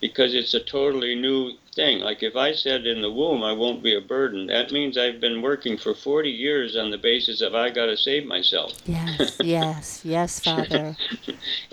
because 0.00 0.34
it's 0.34 0.54
a 0.54 0.60
totally 0.60 1.14
new 1.14 1.52
thing. 1.78 2.00
Like 2.00 2.22
if 2.24 2.34
I 2.34 2.50
said 2.64 2.86
in 2.86 3.00
the 3.06 3.10
womb 3.20 3.40
I 3.44 3.52
won't 3.52 3.82
be 3.88 3.94
a 3.94 4.00
burden, 4.16 4.40
that 4.48 4.72
means 4.72 4.98
I've 4.98 5.20
been 5.20 5.40
working 5.42 5.76
for 5.78 5.94
40 5.94 6.28
years 6.28 6.76
on 6.76 6.90
the 6.90 6.98
basis 6.98 7.40
of 7.40 7.54
I 7.54 7.70
got 7.70 7.86
to 7.86 7.96
save 7.96 8.24
myself 8.26 8.70
Yes, 8.84 9.36
yes, 9.56 10.00
yes, 10.04 10.40
Father. 10.48 10.96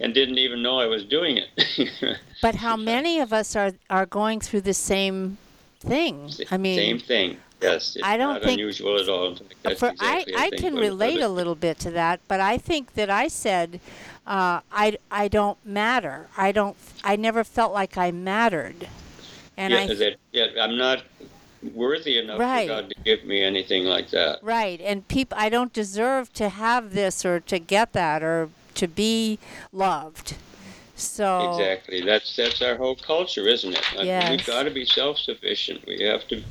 and 0.01 0.13
didn't 0.13 0.37
even 0.37 0.61
know 0.61 0.75
I 0.79 0.85
was 0.95 1.03
doing 1.17 1.35
it. 1.43 1.49
But 2.41 2.55
how 2.55 2.75
many 2.77 3.19
of 3.25 3.29
us 3.33 3.55
are 3.55 3.71
are 3.89 4.05
going 4.05 4.39
through 4.45 4.61
the 4.61 4.77
same 4.93 5.37
thing? 5.79 6.15
I 6.51 6.57
mean, 6.65 6.77
same 6.77 6.99
thing. 7.13 7.29
Yes, 7.61 7.95
it's 7.95 8.05
I 8.05 8.17
don't 8.17 8.33
not 8.35 8.43
think- 8.43 8.59
unusual 8.59 8.99
at 9.01 9.09
all. 9.09 9.37
That's 9.63 9.79
for 9.79 9.89
exactly, 9.89 10.35
I, 10.35 10.45
I 10.45 10.49
think, 10.49 10.61
can 10.61 10.75
relate 10.75 11.21
a 11.21 11.31
little 11.39 11.55
bit 11.67 11.79
to 11.85 11.91
that, 12.01 12.19
but 12.27 12.39
I 12.53 12.55
think 12.59 12.93
that 12.99 13.09
I 13.23 13.27
said 13.45 13.69
uh, 14.27 14.59
I 14.83 14.97
I 15.23 15.25
don't 15.37 15.57
matter. 15.65 16.17
I 16.37 16.51
don't. 16.51 16.75
I 17.11 17.15
never 17.27 17.43
felt 17.43 17.71
like 17.81 17.93
I 18.07 18.11
mattered, 18.11 18.79
and 19.57 19.73
yeah, 19.73 19.79
I 19.79 19.87
that, 19.87 20.15
yeah, 20.31 20.45
I'm 20.61 20.77
not 20.77 21.03
worthy 21.73 22.19
enough 22.19 22.39
Right. 22.39 22.67
for 22.67 22.75
God 22.81 22.89
to 22.89 22.95
give 23.03 23.25
me 23.25 23.43
anything 23.43 23.85
like 23.85 24.09
that. 24.11 24.39
right. 24.43 24.79
And 24.81 25.07
people, 25.07 25.37
I 25.39 25.49
don't 25.49 25.73
deserve 25.73 26.31
to 26.33 26.49
have 26.49 26.93
this 26.93 27.25
or 27.25 27.39
to 27.41 27.59
get 27.59 27.93
that 27.93 28.21
or 28.23 28.49
to 28.75 28.87
be 28.87 29.39
loved. 29.73 30.35
So 30.97 31.51
Exactly. 31.51 32.01
That's 32.01 32.35
that's 32.37 32.61
our 32.61 32.75
whole 32.75 32.95
culture, 32.95 33.47
isn't 33.47 33.73
it? 33.73 33.93
I 33.93 33.97
mean, 33.97 34.05
Yes. 34.05 34.29
We've 34.29 34.45
got 34.45 34.63
to 34.63 34.71
be 34.71 34.85
self-sufficient. 34.85 35.85
We 35.85 36.01
have 36.03 36.25
to 36.29 36.41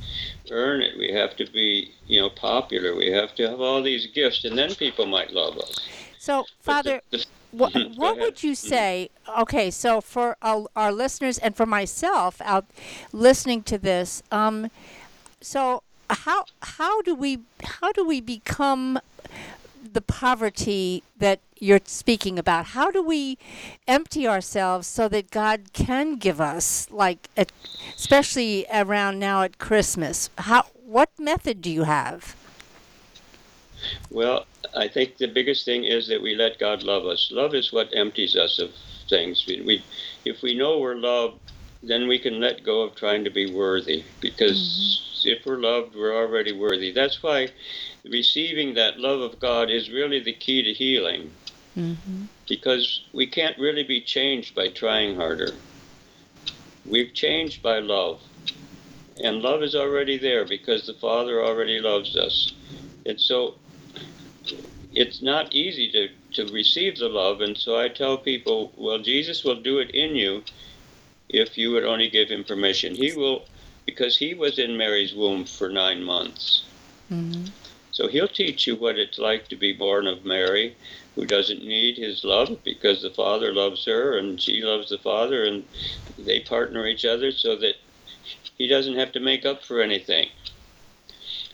earn 0.51 0.83
it. 0.83 0.99
We 0.99 1.13
have 1.13 1.35
to 1.37 1.47
be, 1.51 1.93
you 2.07 2.21
know, 2.21 2.29
popular. 2.29 2.95
We 2.95 3.11
have 3.13 3.35
to 3.37 3.49
have 3.49 3.61
all 3.61 3.83
these 3.83 4.07
gifts, 4.09 4.45
and 4.45 4.59
then 4.59 4.75
people 4.75 5.07
might 5.07 5.31
love 5.33 5.57
us. 5.59 5.79
so 6.19 6.45
Father. 6.61 7.01
the- 7.11 7.19
the- 7.19 7.25
What, 7.59 7.73
what 7.97 8.19
would 8.21 8.43
you 8.43 8.53
Mhm. 8.53 8.57
say? 8.57 9.11
Okay, 9.39 9.71
so 9.71 10.01
for 10.01 10.37
our, 10.43 10.67
our 10.75 10.93
listeners 10.93 11.39
and 11.39 11.57
for 11.57 11.67
myself 11.67 12.41
out 12.43 12.67
listening 13.13 13.63
to 13.65 13.79
this, 13.79 14.23
um, 14.33 14.71
so 15.41 15.83
how 16.11 16.47
how 16.63 17.01
do 17.03 17.15
we 17.15 17.39
how 17.81 17.93
do 17.93 18.05
we 18.05 18.21
become 18.21 18.99
the 19.93 20.01
poverty 20.01 21.03
that 21.17 21.41
you're 21.59 21.81
speaking 21.85 22.39
about? 22.39 22.67
How 22.67 22.91
do 22.91 23.03
we 23.03 23.39
empty 23.87 24.27
ourselves 24.27 24.87
so 24.87 25.09
that 25.09 25.31
God 25.31 25.73
can 25.73 26.17
give 26.17 26.41
us, 26.41 26.89
like, 26.91 27.29
at, 27.37 27.53
especially 27.97 28.67
around 28.73 29.19
now 29.19 29.43
at 29.43 29.59
Christmas? 29.59 30.31
How 30.39 30.67
what 30.85 31.11
method 31.19 31.61
do 31.63 31.71
you 31.71 31.85
have? 31.85 32.37
Well, 34.11 34.47
I 34.77 34.89
think 34.89 35.17
the 35.17 35.29
biggest 35.29 35.65
thing 35.65 35.85
is 35.85 36.09
that 36.09 36.23
we 36.23 36.35
let 36.35 36.59
God 36.59 36.83
love 36.83 37.07
us. 37.07 37.31
Love 37.31 37.55
is 37.55 37.73
what 37.73 37.95
empties 37.95 38.37
us 38.37 38.59
of 38.59 38.73
things. 39.09 39.45
We, 39.47 39.61
we 39.63 39.85
if 40.25 40.43
we 40.43 40.55
know 40.55 40.79
we're 40.79 40.97
loved, 40.97 41.39
then 41.83 42.09
we 42.09 42.19
can 42.19 42.41
let 42.41 42.65
go 42.65 42.83
of 42.83 42.95
trying 42.95 43.25
to 43.25 43.31
be 43.31 43.53
worthy. 43.53 44.05
Because 44.21 45.23
if 45.25 45.47
we're 45.47 45.61
loved, 45.61 45.95
we're 45.95 46.17
already 46.17 46.53
worthy. 46.53 46.93
That's 46.93 47.23
why 47.23 47.49
receiving 48.05 48.75
that 48.75 48.99
love 48.99 49.21
of 49.21 49.39
God 49.39 49.71
is 49.71 49.91
really 49.91 50.21
the 50.21 50.33
key 50.33 50.63
to 50.63 50.73
healing. 50.73 51.31
Mm-hmm. 51.77 52.25
Because 52.49 53.05
we 53.13 53.27
can't 53.27 53.59
really 53.59 53.83
be 53.83 54.01
changed 54.01 54.55
by 54.55 54.69
trying 54.69 55.17
harder. 55.17 55.53
We've 56.87 57.15
changed 57.15 57.63
by 57.63 57.79
love. 57.79 58.21
And 59.23 59.43
love 59.43 59.63
is 59.63 59.75
already 59.75 60.19
there 60.19 60.45
because 60.45 60.87
the 60.87 60.95
Father 60.95 61.43
already 61.45 61.81
loves 61.81 62.17
us. 62.17 62.53
And 63.07 63.21
so 63.21 63.55
it's 64.95 65.23
not 65.23 65.55
easy 65.55 65.91
to, 65.91 66.09
to 66.35 66.53
receive 66.53 66.99
the 66.99 67.09
love. 67.09 67.41
And 67.41 67.57
so 67.57 67.79
I 67.79 67.89
tell 67.89 68.17
people, 68.17 68.73
well, 68.77 68.99
Jesus 68.99 69.45
will 69.45 69.61
do 69.61 69.79
it 69.79 69.91
in 69.91 70.15
you 70.15 70.43
if 71.29 71.59
you 71.59 71.73
would 71.73 71.85
only 71.85 72.09
give 72.09 72.29
him 72.29 72.45
permission. 72.45 72.95
He 72.95 73.13
will, 73.13 73.45
because 73.87 74.17
he 74.17 74.35
was 74.35 74.59
in 74.59 74.77
Mary's 74.77 75.15
womb 75.15 75.45
for 75.45 75.69
nine 75.69 76.03
months. 76.03 76.65
Mm-hmm. 77.11 77.47
So 77.91 78.09
he'll 78.09 78.29
teach 78.29 78.67
you 78.67 78.77
what 78.77 78.99
it's 78.99 79.19
like 79.19 79.49
to 79.49 79.57
be 79.57 79.73
born 79.73 80.07
of 80.07 80.25
Mary, 80.25 80.77
who 81.15 81.27
doesn't 81.27 81.65
need 81.65 81.97
his 81.97 82.25
love 82.25 82.59
because 82.65 83.03
the 83.03 83.11
Father 83.11 83.53
loves 83.53 83.85
her 83.85 84.19
and 84.19 84.41
she 84.41 84.63
loves 84.63 84.91
the 84.91 84.99
Father, 84.99 85.45
and 85.45 85.65
they 86.19 86.41
partner 86.41 86.87
each 86.87 87.05
other 87.05 87.31
so 87.31 87.57
that 87.57 87.75
he 88.59 88.67
doesn't 88.67 88.97
have 88.97 89.13
to 89.13 89.21
make 89.21 89.45
up 89.45 89.63
for 89.63 89.81
anything. 89.81 90.29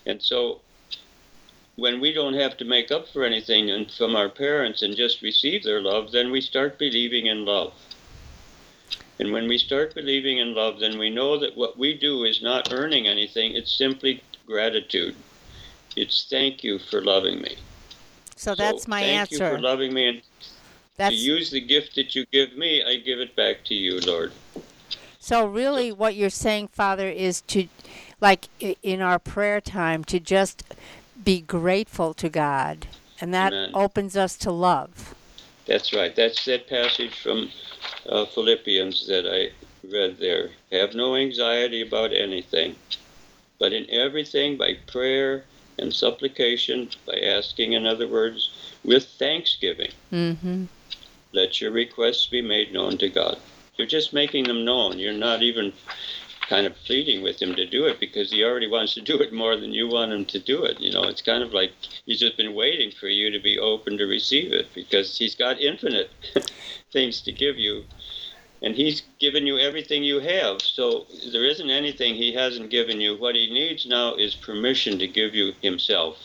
And 0.07 0.23
so 0.23 0.61
when 1.77 2.01
we 2.01 2.13
don't 2.13 2.35
have 2.35 2.57
to 2.59 2.65
make 2.65 2.91
up 2.91 3.09
for 3.09 3.25
anything 3.25 3.87
from 3.97 4.15
our 4.15 4.29
parents 4.29 4.83
and 4.83 4.97
just 4.97 5.23
receive 5.23 5.63
their 5.65 5.81
love, 5.81 6.13
then 6.13 6.31
we 6.31 6.41
start 6.41 6.79
believing 6.79 7.27
in 7.27 7.45
love. 7.45 7.73
And 9.19 9.33
when 9.33 9.49
we 9.49 9.59
start 9.59 9.95
believing 9.95 10.39
in 10.39 10.55
love, 10.55 10.81
then 10.81 10.99
we 10.99 11.11
know 11.11 11.39
that 11.39 11.57
what 11.57 11.79
we 11.79 11.97
do 11.97 12.25
is 12.25 12.43
not 12.43 12.73
earning 12.73 13.07
anything, 13.07 13.55
it's 13.55 13.73
simply 13.73 14.23
gratitude. 14.47 15.15
It's 15.97 16.27
thank 16.29 16.65
you 16.65 16.79
for 16.79 17.03
loving 17.03 17.43
me. 17.43 17.57
So 18.37 18.55
that's 18.55 18.89
my 18.89 19.03
thank 19.03 19.19
answer. 19.19 19.39
Thank 19.39 19.51
you 19.51 19.57
for 19.57 19.63
loving 19.63 19.93
me. 19.95 20.09
And 20.09 20.23
that's... 20.97 21.15
to 21.15 21.21
use 21.21 21.51
the 21.51 21.61
gift 21.61 21.95
that 21.97 22.15
you 22.15 22.25
give 22.33 22.57
me, 22.57 22.83
I 22.83 22.97
give 22.97 23.21
it 23.21 23.37
back 23.37 23.65
to 23.65 23.75
you, 23.75 24.01
Lord. 24.01 24.33
So 25.19 25.45
really, 25.47 25.93
what 25.93 26.15
you're 26.15 26.31
saying, 26.31 26.69
Father, 26.69 27.09
is 27.09 27.43
to, 27.43 27.69
like 28.23 28.49
in 28.83 29.03
our 29.03 29.19
prayer 29.19 29.61
time, 29.61 30.03
to 30.05 30.19
just 30.19 30.65
be 31.25 31.41
grateful 31.41 32.15
to 32.15 32.29
God, 32.29 32.87
and 33.21 33.33
that 33.35 33.53
Amen. 33.53 33.71
opens 33.75 34.17
us 34.17 34.37
to 34.39 34.51
love. 34.51 35.15
That's 35.67 35.93
right. 35.93 36.15
That's 36.15 36.45
that 36.47 36.69
passage 36.69 37.19
from 37.19 37.51
uh, 38.09 38.27
Philippians 38.27 39.07
that 39.07 39.27
I 39.27 39.51
read 39.87 40.19
there. 40.19 40.51
Have 40.73 40.95
no 40.95 41.17
anxiety 41.17 41.83
about 41.83 42.13
anything, 42.13 42.77
but 43.59 43.73
in 43.73 43.89
everything 43.91 44.57
by 44.57 44.77
prayer 44.87 45.45
and 45.79 45.95
supplication, 45.95 46.91
by 47.07 47.19
asking, 47.19 47.73
in 47.73 47.87
other 47.87 48.09
words, 48.09 48.51
with 48.85 49.05
thanksgiving, 49.05 49.93
mm-hmm. 50.13 50.65
let 51.33 51.61
your 51.61 51.71
requests 51.71 52.27
be 52.27 52.43
made 52.43 52.73
known 52.73 52.99
to 52.99 53.09
God. 53.09 53.39
You're 53.77 53.87
just 53.87 54.13
making 54.13 54.45
them 54.45 54.65
known. 54.65 54.99
You're 54.99 55.13
not 55.13 55.43
even 55.43 55.73
kind 56.51 56.67
of 56.67 56.75
pleading 56.85 57.23
with 57.23 57.41
him 57.41 57.55
to 57.55 57.65
do 57.65 57.87
it 57.87 58.01
because 58.01 58.33
he 58.33 58.43
already 58.43 58.67
wants 58.67 58.93
to 58.93 59.01
do 59.01 59.17
it 59.19 59.33
more 59.33 59.57
than 59.57 59.73
you 59.73 59.87
want 59.87 60.13
him 60.13 60.25
to 60.25 60.39
do 60.41 60.65
it. 60.65 60.81
You 60.81 60.91
know, 60.93 61.05
it's 61.05 61.23
kind 61.23 61.45
of 61.45 61.55
like 61.55 61.71
he's 62.05 62.19
just 62.19 62.37
been 62.37 62.55
waiting 62.55 62.91
for 62.91 63.07
you 63.07 63.31
to 63.31 63.39
be 63.39 63.57
open 63.57 63.97
to 63.99 64.05
receive 64.05 64.53
it 64.53 64.67
because 64.75 65.17
he's 65.17 65.37
got 65.37 65.61
infinite 65.61 66.11
things 66.93 67.21
to 67.21 67.31
give 67.31 67.57
you. 67.57 67.85
And 68.63 68.75
he's 68.75 69.05
given 69.21 69.47
you 69.47 69.59
everything 69.59 70.03
you 70.03 70.19
have. 70.19 70.61
So 70.61 71.07
there 71.33 71.45
isn't 71.45 71.71
anything 71.71 72.17
he 72.17 72.35
hasn't 72.35 72.69
given 72.69 73.01
you. 73.01 73.17
What 73.17 73.37
he 73.37 73.49
needs 73.49 73.87
now 73.87 74.17
is 74.17 74.35
permission 74.35 74.99
to 74.99 75.07
give 75.07 75.37
you 75.37 75.53
himself 75.63 76.19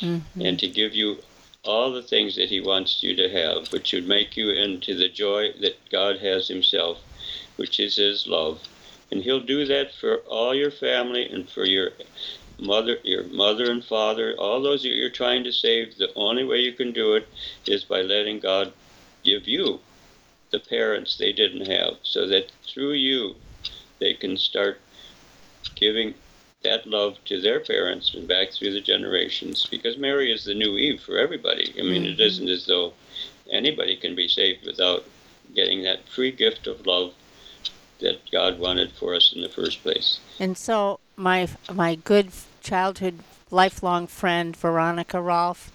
mm-hmm. 0.00 0.40
and 0.40 0.58
to 0.58 0.68
give 0.68 0.94
you 0.94 1.16
all 1.64 1.90
the 1.90 2.02
things 2.02 2.36
that 2.36 2.50
he 2.50 2.60
wants 2.60 3.02
you 3.02 3.16
to 3.16 3.30
have, 3.30 3.72
which 3.72 3.94
would 3.94 4.06
make 4.06 4.36
you 4.36 4.50
into 4.50 4.94
the 4.94 5.08
joy 5.08 5.50
that 5.62 5.78
God 5.90 6.18
has 6.18 6.46
himself, 6.46 6.98
which 7.56 7.80
is 7.80 7.96
his 7.96 8.26
love. 8.28 8.60
And 9.14 9.22
he'll 9.22 9.38
do 9.38 9.64
that 9.66 9.94
for 9.94 10.16
all 10.26 10.56
your 10.56 10.72
family 10.72 11.30
and 11.30 11.48
for 11.48 11.64
your 11.64 11.90
mother, 12.58 12.96
your 13.04 13.22
mother 13.28 13.70
and 13.70 13.84
father, 13.84 14.34
all 14.36 14.60
those 14.60 14.82
that 14.82 14.88
you're 14.88 15.08
trying 15.08 15.44
to 15.44 15.52
save. 15.52 15.96
The 15.96 16.12
only 16.16 16.42
way 16.42 16.58
you 16.58 16.72
can 16.72 16.90
do 16.90 17.14
it 17.14 17.28
is 17.64 17.84
by 17.84 18.02
letting 18.02 18.40
God 18.40 18.72
give 19.22 19.46
you 19.46 19.78
the 20.50 20.58
parents 20.58 21.16
they 21.16 21.32
didn't 21.32 21.66
have, 21.66 21.94
so 22.02 22.26
that 22.26 22.50
through 22.66 22.94
you 22.94 23.36
they 24.00 24.14
can 24.14 24.36
start 24.36 24.80
giving 25.76 26.14
that 26.64 26.84
love 26.84 27.16
to 27.26 27.40
their 27.40 27.60
parents 27.60 28.14
and 28.14 28.26
back 28.26 28.50
through 28.50 28.72
the 28.72 28.80
generations. 28.80 29.64
Because 29.70 29.96
Mary 29.96 30.32
is 30.32 30.44
the 30.44 30.54
new 30.54 30.76
Eve 30.76 31.00
for 31.00 31.18
everybody. 31.18 31.72
I 31.78 31.82
mean, 31.82 32.02
mm-hmm. 32.02 32.14
it 32.14 32.20
isn't 32.20 32.48
as 32.48 32.66
though 32.66 32.94
anybody 33.48 33.94
can 33.94 34.16
be 34.16 34.26
saved 34.26 34.66
without 34.66 35.04
getting 35.54 35.84
that 35.84 36.08
free 36.08 36.32
gift 36.32 36.66
of 36.66 36.84
love 36.84 37.14
that 38.04 38.30
God 38.30 38.58
wanted 38.58 38.92
for 38.92 39.14
us 39.14 39.32
in 39.34 39.42
the 39.42 39.48
first 39.48 39.82
place. 39.82 40.20
And 40.38 40.56
so, 40.56 41.00
my 41.16 41.48
my 41.72 41.96
good 41.96 42.28
childhood, 42.62 43.20
lifelong 43.50 44.06
friend 44.06 44.56
Veronica 44.56 45.20
Rolf 45.20 45.72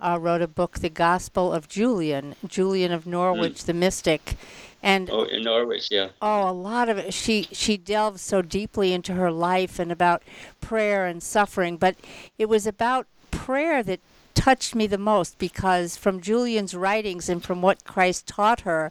uh, 0.00 0.18
wrote 0.20 0.42
a 0.42 0.48
book, 0.48 0.78
The 0.78 0.88
Gospel 0.88 1.52
of 1.52 1.68
Julian, 1.68 2.34
Julian 2.46 2.92
of 2.92 3.06
Norwich, 3.06 3.58
mm. 3.58 3.66
the 3.66 3.74
mystic. 3.74 4.36
And 4.82 5.10
oh, 5.10 5.24
in 5.24 5.42
Norwich, 5.42 5.88
yeah. 5.90 6.08
Oh, 6.22 6.48
a 6.48 6.52
lot 6.52 6.88
of 6.88 6.96
it. 6.96 7.12
She 7.12 7.48
she 7.52 7.76
delves 7.76 8.22
so 8.22 8.40
deeply 8.40 8.92
into 8.92 9.12
her 9.12 9.30
life 9.30 9.78
and 9.78 9.92
about 9.92 10.22
prayer 10.60 11.06
and 11.06 11.22
suffering, 11.22 11.76
but 11.76 11.96
it 12.38 12.48
was 12.48 12.66
about 12.66 13.06
prayer 13.30 13.82
that 13.82 14.00
touched 14.34 14.74
me 14.74 14.86
the 14.86 14.96
most 14.96 15.38
because 15.38 15.98
from 15.98 16.20
Julian's 16.20 16.74
writings 16.74 17.28
and 17.28 17.44
from 17.44 17.60
what 17.60 17.84
Christ 17.84 18.26
taught 18.26 18.60
her, 18.60 18.90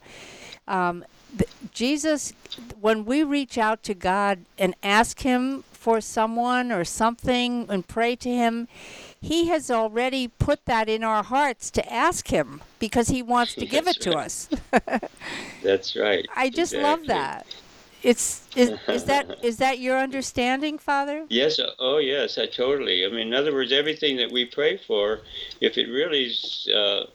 um, 0.68 1.04
Jesus, 1.74 2.34
when 2.80 3.06
we 3.06 3.24
reach 3.24 3.58
out 3.58 3.84
to 3.84 3.94
God 3.94 4.40
and 4.58 4.76
ask 4.84 5.22
Him 5.22 5.64
for 5.72 6.02
someone 6.02 6.72
or 6.72 6.84
something 6.84 7.66
and 7.70 7.88
pray 7.88 8.16
to 8.18 8.30
Him, 8.30 8.68
He 9.22 9.48
has 9.48 9.72
already 9.72 10.28
put 10.28 10.66
that 10.66 10.90
in 10.90 11.04
our 11.04 11.24
hearts 11.24 11.72
to 11.72 11.94
ask 11.94 12.28
Him 12.28 12.62
because 12.80 13.10
He 13.10 13.22
wants 13.22 13.56
to 13.56 13.66
give 13.76 13.88
it 13.88 14.02
to 14.02 14.18
us. 14.18 14.50
That's 15.64 15.96
right. 15.96 16.28
I 16.36 16.50
just 16.50 16.74
exactly. 16.74 16.84
love 16.84 17.08
that. 17.08 17.46
It's 18.02 18.48
is, 18.56 18.72
is 18.88 19.04
that 19.06 19.40
is 19.44 19.58
that 19.58 19.80
your 19.80 19.98
understanding, 19.98 20.78
Father? 20.78 21.26
Yes. 21.30 21.60
Oh, 21.80 21.98
yes. 21.98 22.38
I 22.38 22.46
totally. 22.46 23.06
I 23.06 23.10
mean, 23.10 23.28
in 23.28 23.34
other 23.34 23.54
words, 23.54 23.72
everything 23.72 24.18
that 24.18 24.32
we 24.32 24.46
pray 24.46 24.78
for, 24.78 25.22
if 25.60 25.78
it 25.78 25.88
really 25.88 26.26
is, 26.26 26.68
uh, 26.74 27.06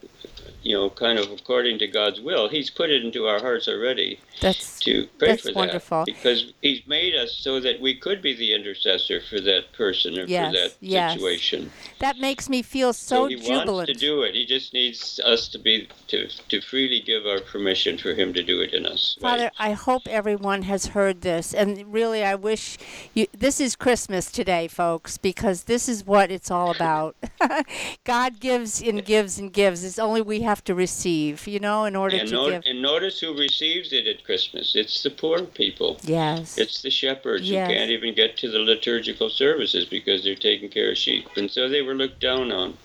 you 0.61 0.75
know, 0.75 0.89
kind 0.89 1.19
of 1.19 1.31
according 1.31 1.79
to 1.79 1.87
God's 1.87 2.21
will, 2.21 2.49
He's 2.49 2.69
put 2.69 2.89
it 2.89 3.03
into 3.03 3.25
our 3.25 3.39
hearts 3.39 3.67
already. 3.67 4.19
That's 4.41 4.79
to 4.81 5.07
pray 5.17 5.29
that's 5.29 5.49
for 5.49 5.53
wonderful. 5.53 5.99
that 5.99 6.05
because 6.05 6.53
He's 6.61 6.85
made 6.87 7.15
us 7.15 7.33
so 7.33 7.59
that 7.59 7.79
we 7.79 7.95
could 7.95 8.21
be 8.21 8.35
the 8.35 8.53
intercessor 8.53 9.21
for 9.21 9.39
that 9.41 9.73
person 9.73 10.17
or 10.17 10.25
yes, 10.25 10.47
for 10.47 10.59
that 10.59 10.75
yes. 10.79 11.13
situation. 11.13 11.71
That 11.99 12.17
makes 12.17 12.49
me 12.49 12.61
feel 12.61 12.93
so, 12.93 13.23
so 13.23 13.27
he 13.27 13.35
jubilant. 13.35 13.71
wants 13.71 13.91
to 13.91 13.97
do 13.97 14.23
it. 14.23 14.35
He 14.35 14.45
just 14.45 14.73
needs 14.73 15.19
us 15.23 15.47
to 15.49 15.59
be 15.59 15.87
to 16.07 16.27
to 16.27 16.61
freely 16.61 17.01
give 17.01 17.25
our 17.25 17.39
permission 17.39 17.97
for 17.97 18.13
Him 18.13 18.33
to 18.33 18.43
do 18.43 18.61
it 18.61 18.73
in 18.73 18.85
us. 18.85 19.17
Father, 19.21 19.43
right? 19.43 19.51
I 19.59 19.71
hope 19.73 20.07
everyone 20.07 20.63
has 20.63 20.87
heard 20.87 21.21
this, 21.21 21.53
and 21.53 21.91
really, 21.91 22.23
I 22.23 22.35
wish 22.35 22.77
you. 23.13 23.27
This 23.37 23.59
is 23.59 23.75
Christmas 23.75 24.31
today, 24.31 24.67
folks, 24.67 25.17
because 25.17 25.63
this 25.63 25.87
is 25.87 26.05
what 26.05 26.31
it's 26.31 26.51
all 26.51 26.71
about. 26.71 27.15
God 28.03 28.39
gives 28.39 28.81
and 28.81 29.03
gives 29.03 29.39
and 29.39 29.51
gives. 29.51 29.83
It's 29.83 29.99
only 29.99 30.21
we 30.21 30.34
have 30.41 30.63
to 30.65 30.75
receive, 30.75 31.47
you 31.47 31.59
know, 31.59 31.85
in 31.85 31.95
order 31.95 32.17
and 32.17 32.29
to 32.29 32.49
give. 32.49 32.63
And 32.65 32.81
notice 32.81 33.19
who 33.19 33.37
receives 33.37 33.93
it 33.93 34.07
at 34.07 34.23
Christmas. 34.23 34.75
It's 34.75 35.03
the 35.03 35.09
poor 35.09 35.41
people. 35.41 35.97
Yes. 36.03 36.57
It's 36.57 36.81
the 36.81 36.89
shepherds 36.89 37.49
yes. 37.49 37.67
who 37.67 37.73
can't 37.75 37.91
even 37.91 38.15
get 38.15 38.37
to 38.37 38.49
the 38.49 38.59
liturgical 38.59 39.29
services 39.29 39.85
because 39.85 40.23
they're 40.23 40.35
taking 40.35 40.69
care 40.69 40.91
of 40.91 40.97
sheep, 40.97 41.27
and 41.35 41.49
so 41.49 41.69
they 41.69 41.81
were 41.81 41.95
looked 41.95 42.19
down 42.19 42.51
on. 42.51 42.77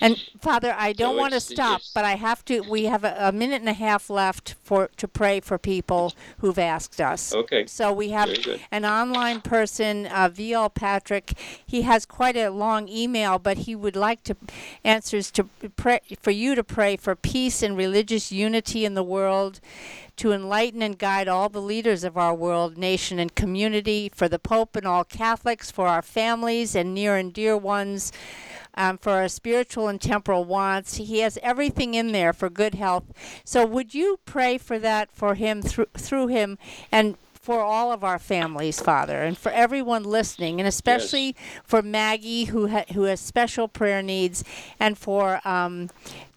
And 0.00 0.16
Father, 0.40 0.74
I 0.76 0.92
don't 0.92 1.14
So 1.14 1.18
want 1.18 1.32
to 1.34 1.40
stop, 1.40 1.82
but 1.94 2.04
I 2.04 2.14
have 2.14 2.44
to. 2.46 2.60
We 2.60 2.84
have 2.84 3.04
a, 3.04 3.16
a 3.18 3.32
minute 3.32 3.60
and 3.60 3.68
a 3.68 3.74
half 3.74 4.10
left 4.10 4.54
for 4.62 4.90
to 4.96 5.08
pray 5.08 5.40
for 5.40 5.58
people 5.58 6.14
who've 6.38 6.58
asked 6.58 7.00
us. 7.00 7.34
Okay. 7.34 7.66
So 7.66 7.92
we 7.92 8.10
have 8.10 8.30
an 8.70 8.84
online 8.84 9.40
person, 9.40 10.06
uh, 10.06 10.28
VL 10.28 10.72
Patrick. 10.72 11.32
He 11.64 11.82
has 11.82 12.06
quite 12.06 12.36
a 12.36 12.50
long 12.50 12.88
email, 12.88 13.38
but 13.38 13.58
he 13.58 13.74
would 13.74 13.96
like 13.96 14.22
to 14.24 14.36
answers 14.84 15.30
to 15.32 15.44
pray 15.76 16.00
for 16.20 16.30
you 16.30 16.54
to 16.54 16.64
pray 16.64 16.96
for 16.96 17.14
peace 17.14 17.62
and 17.62 17.76
religious 17.76 18.30
unity 18.32 18.84
in 18.84 18.94
the 18.94 19.02
world. 19.02 19.60
To 20.20 20.32
enlighten 20.32 20.80
and 20.80 20.96
guide 20.96 21.28
all 21.28 21.50
the 21.50 21.60
leaders 21.60 22.02
of 22.02 22.16
our 22.16 22.34
world, 22.34 22.78
nation, 22.78 23.18
and 23.18 23.34
community, 23.34 24.10
for 24.14 24.30
the 24.30 24.38
Pope 24.38 24.74
and 24.74 24.86
all 24.86 25.04
Catholics, 25.04 25.70
for 25.70 25.88
our 25.88 26.00
families 26.00 26.74
and 26.74 26.94
near 26.94 27.16
and 27.16 27.34
dear 27.34 27.54
ones, 27.54 28.12
um, 28.76 28.98
for 28.98 29.12
our 29.12 29.28
spiritual 29.28 29.88
and 29.88 30.00
temporal 30.00 30.44
wants. 30.44 30.96
He 30.96 31.20
has 31.20 31.38
everything 31.42 31.94
in 31.94 32.12
there 32.12 32.32
for 32.32 32.50
good 32.50 32.74
health. 32.74 33.04
So 33.44 33.64
would 33.66 33.94
you 33.94 34.20
pray 34.24 34.58
for 34.58 34.78
that 34.78 35.10
for 35.12 35.34
him 35.34 35.62
through 35.62 35.86
through 35.94 36.28
him 36.28 36.58
and 36.92 37.16
for 37.46 37.60
all 37.60 37.92
of 37.92 38.02
our 38.02 38.18
families, 38.18 38.80
Father, 38.80 39.22
and 39.22 39.38
for 39.38 39.52
everyone 39.52 40.02
listening, 40.02 40.60
and 40.60 40.66
especially 40.66 41.36
for 41.62 41.80
Maggie, 41.80 42.46
who 42.46 42.66
ha- 42.66 42.86
who 42.92 43.04
has 43.04 43.20
special 43.20 43.68
prayer 43.68 44.02
needs, 44.02 44.42
and 44.80 44.98
for 44.98 45.40
um, 45.46 45.88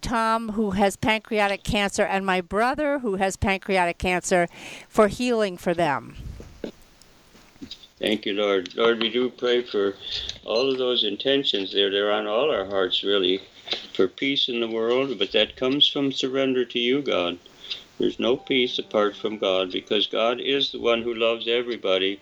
Tom, 0.01 0.49
who 0.49 0.71
has 0.71 0.95
pancreatic 0.95 1.63
cancer, 1.63 2.03
and 2.03 2.27
my 2.27 2.41
brother, 2.41 2.99
who 2.99 3.15
has 3.15 3.37
pancreatic 3.37 3.97
cancer, 3.97 4.47
for 4.87 5.07
healing 5.07 5.57
for 5.57 5.73
them. 5.73 6.15
Thank 7.99 8.25
you, 8.25 8.33
Lord. 8.33 8.75
Lord, 8.75 9.01
we 9.01 9.09
do 9.09 9.29
pray 9.29 9.61
for 9.61 9.95
all 10.45 10.71
of 10.71 10.77
those 10.77 11.03
intentions 11.03 11.73
there. 11.73 11.91
They're 11.91 12.11
on 12.11 12.27
all 12.27 12.49
our 12.49 12.65
hearts, 12.65 13.03
really, 13.03 13.41
for 13.93 14.07
peace 14.07 14.47
in 14.47 14.61
the 14.61 14.69
world, 14.69 15.19
but 15.19 15.33
that 15.33 15.57
comes 15.57 15.87
from 15.87 16.11
surrender 16.11 16.63
to 16.65 16.79
you, 16.79 17.01
God. 17.01 17.37
There's 17.97 18.17
no 18.17 18.37
peace 18.37 18.79
apart 18.79 19.17
from 19.17 19.37
God 19.37 19.71
because 19.71 20.07
God 20.07 20.39
is 20.39 20.71
the 20.71 20.79
one 20.79 21.01
who 21.01 21.13
loves 21.13 21.47
everybody 21.47 22.21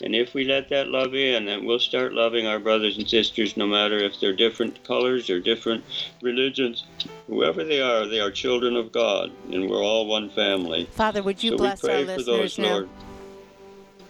And 0.00 0.14
if 0.14 0.32
we 0.32 0.44
let 0.44 0.68
that 0.68 0.88
love 0.88 1.14
in, 1.14 1.46
then 1.46 1.64
we'll 1.64 1.80
start 1.80 2.12
loving 2.12 2.46
our 2.46 2.60
brothers 2.60 2.98
and 2.98 3.08
sisters 3.08 3.56
no 3.56 3.66
matter 3.66 3.98
if 3.98 4.20
they're 4.20 4.32
different 4.32 4.84
colors 4.84 5.28
or 5.28 5.40
different 5.40 5.84
religions. 6.22 6.84
Whoever 7.26 7.64
they 7.64 7.80
are, 7.80 8.06
they 8.06 8.20
are 8.20 8.30
children 8.30 8.76
of 8.76 8.92
God, 8.92 9.32
and 9.50 9.68
we're 9.68 9.82
all 9.82 10.06
one 10.06 10.30
family. 10.30 10.84
Father, 10.92 11.22
would 11.22 11.42
you 11.42 11.50
so 11.50 11.56
bless 11.56 11.84
our 11.84 11.90
for 11.90 12.04
listeners 12.04 12.26
those, 12.26 12.58
now? 12.58 12.72
Lord. 12.72 12.88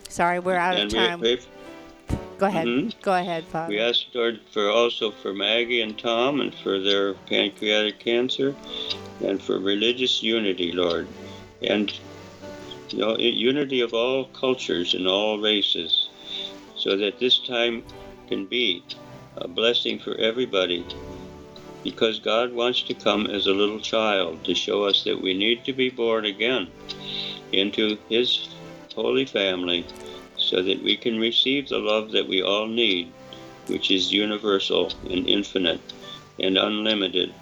Sorry, 0.09 0.39
we're 0.39 0.57
out 0.57 0.77
and 0.77 0.93
of 0.93 0.99
time. 0.99 1.21
we 1.21 1.39
Go 2.39 2.47
ahead. 2.47 2.67
Mhm. 2.67 2.93
Go 3.03 3.15
ahead, 3.15 3.45
Father. 3.45 3.69
We 3.69 3.81
ask 3.81 4.07
Lord 4.15 4.41
for 4.53 4.71
also 4.71 5.11
for 5.11 5.35
Maggie 5.35 5.81
and 5.81 5.99
Tom 5.99 6.41
and 6.41 6.55
for 6.55 6.79
their 6.79 7.15
pancreatic 7.15 7.99
cancer, 7.99 8.55
and 9.21 9.43
for 9.43 9.59
religious 9.59 10.23
unity, 10.23 10.71
Lord, 10.71 11.09
and 11.63 11.93
you 12.91 12.99
know, 12.99 13.19
unity 13.19 13.81
of 13.81 13.93
all 13.93 14.27
cultures 14.27 14.95
and 14.95 15.07
all 15.07 15.39
races, 15.39 16.09
so 16.77 16.97
that 16.97 17.19
this 17.19 17.39
time 17.39 17.83
can 18.29 18.47
be 18.47 18.83
a 19.37 19.49
blessing 19.49 19.99
for 19.99 20.15
everybody. 20.15 20.87
Because 21.83 22.19
God 22.19 22.53
wants 22.53 22.83
to 22.83 22.95
come 22.95 23.27
as 23.27 23.47
a 23.47 23.53
little 23.53 23.81
child 23.81 24.45
to 24.45 24.55
show 24.55 24.85
us 24.85 25.05
that 25.05 25.21
we 25.21 25.35
need 25.35 25.65
to 25.65 25.73
be 25.73 25.91
born 25.91 26.25
again 26.25 26.69
into 27.53 27.99
His 28.09 28.49
holy 29.03 29.25
family 29.25 29.87
so 30.37 30.63
that 30.63 30.83
we 30.83 30.97
can 30.97 31.21
receive 31.21 31.69
the 31.69 31.79
love 31.79 32.11
that 32.11 32.27
we 32.27 32.43
all 32.43 32.67
need, 32.67 33.13
which 33.69 33.91
is 33.91 34.13
universal 34.13 34.91
and 35.09 35.29
infinite 35.29 35.81
and 36.41 36.59
unlimited. 36.59 37.33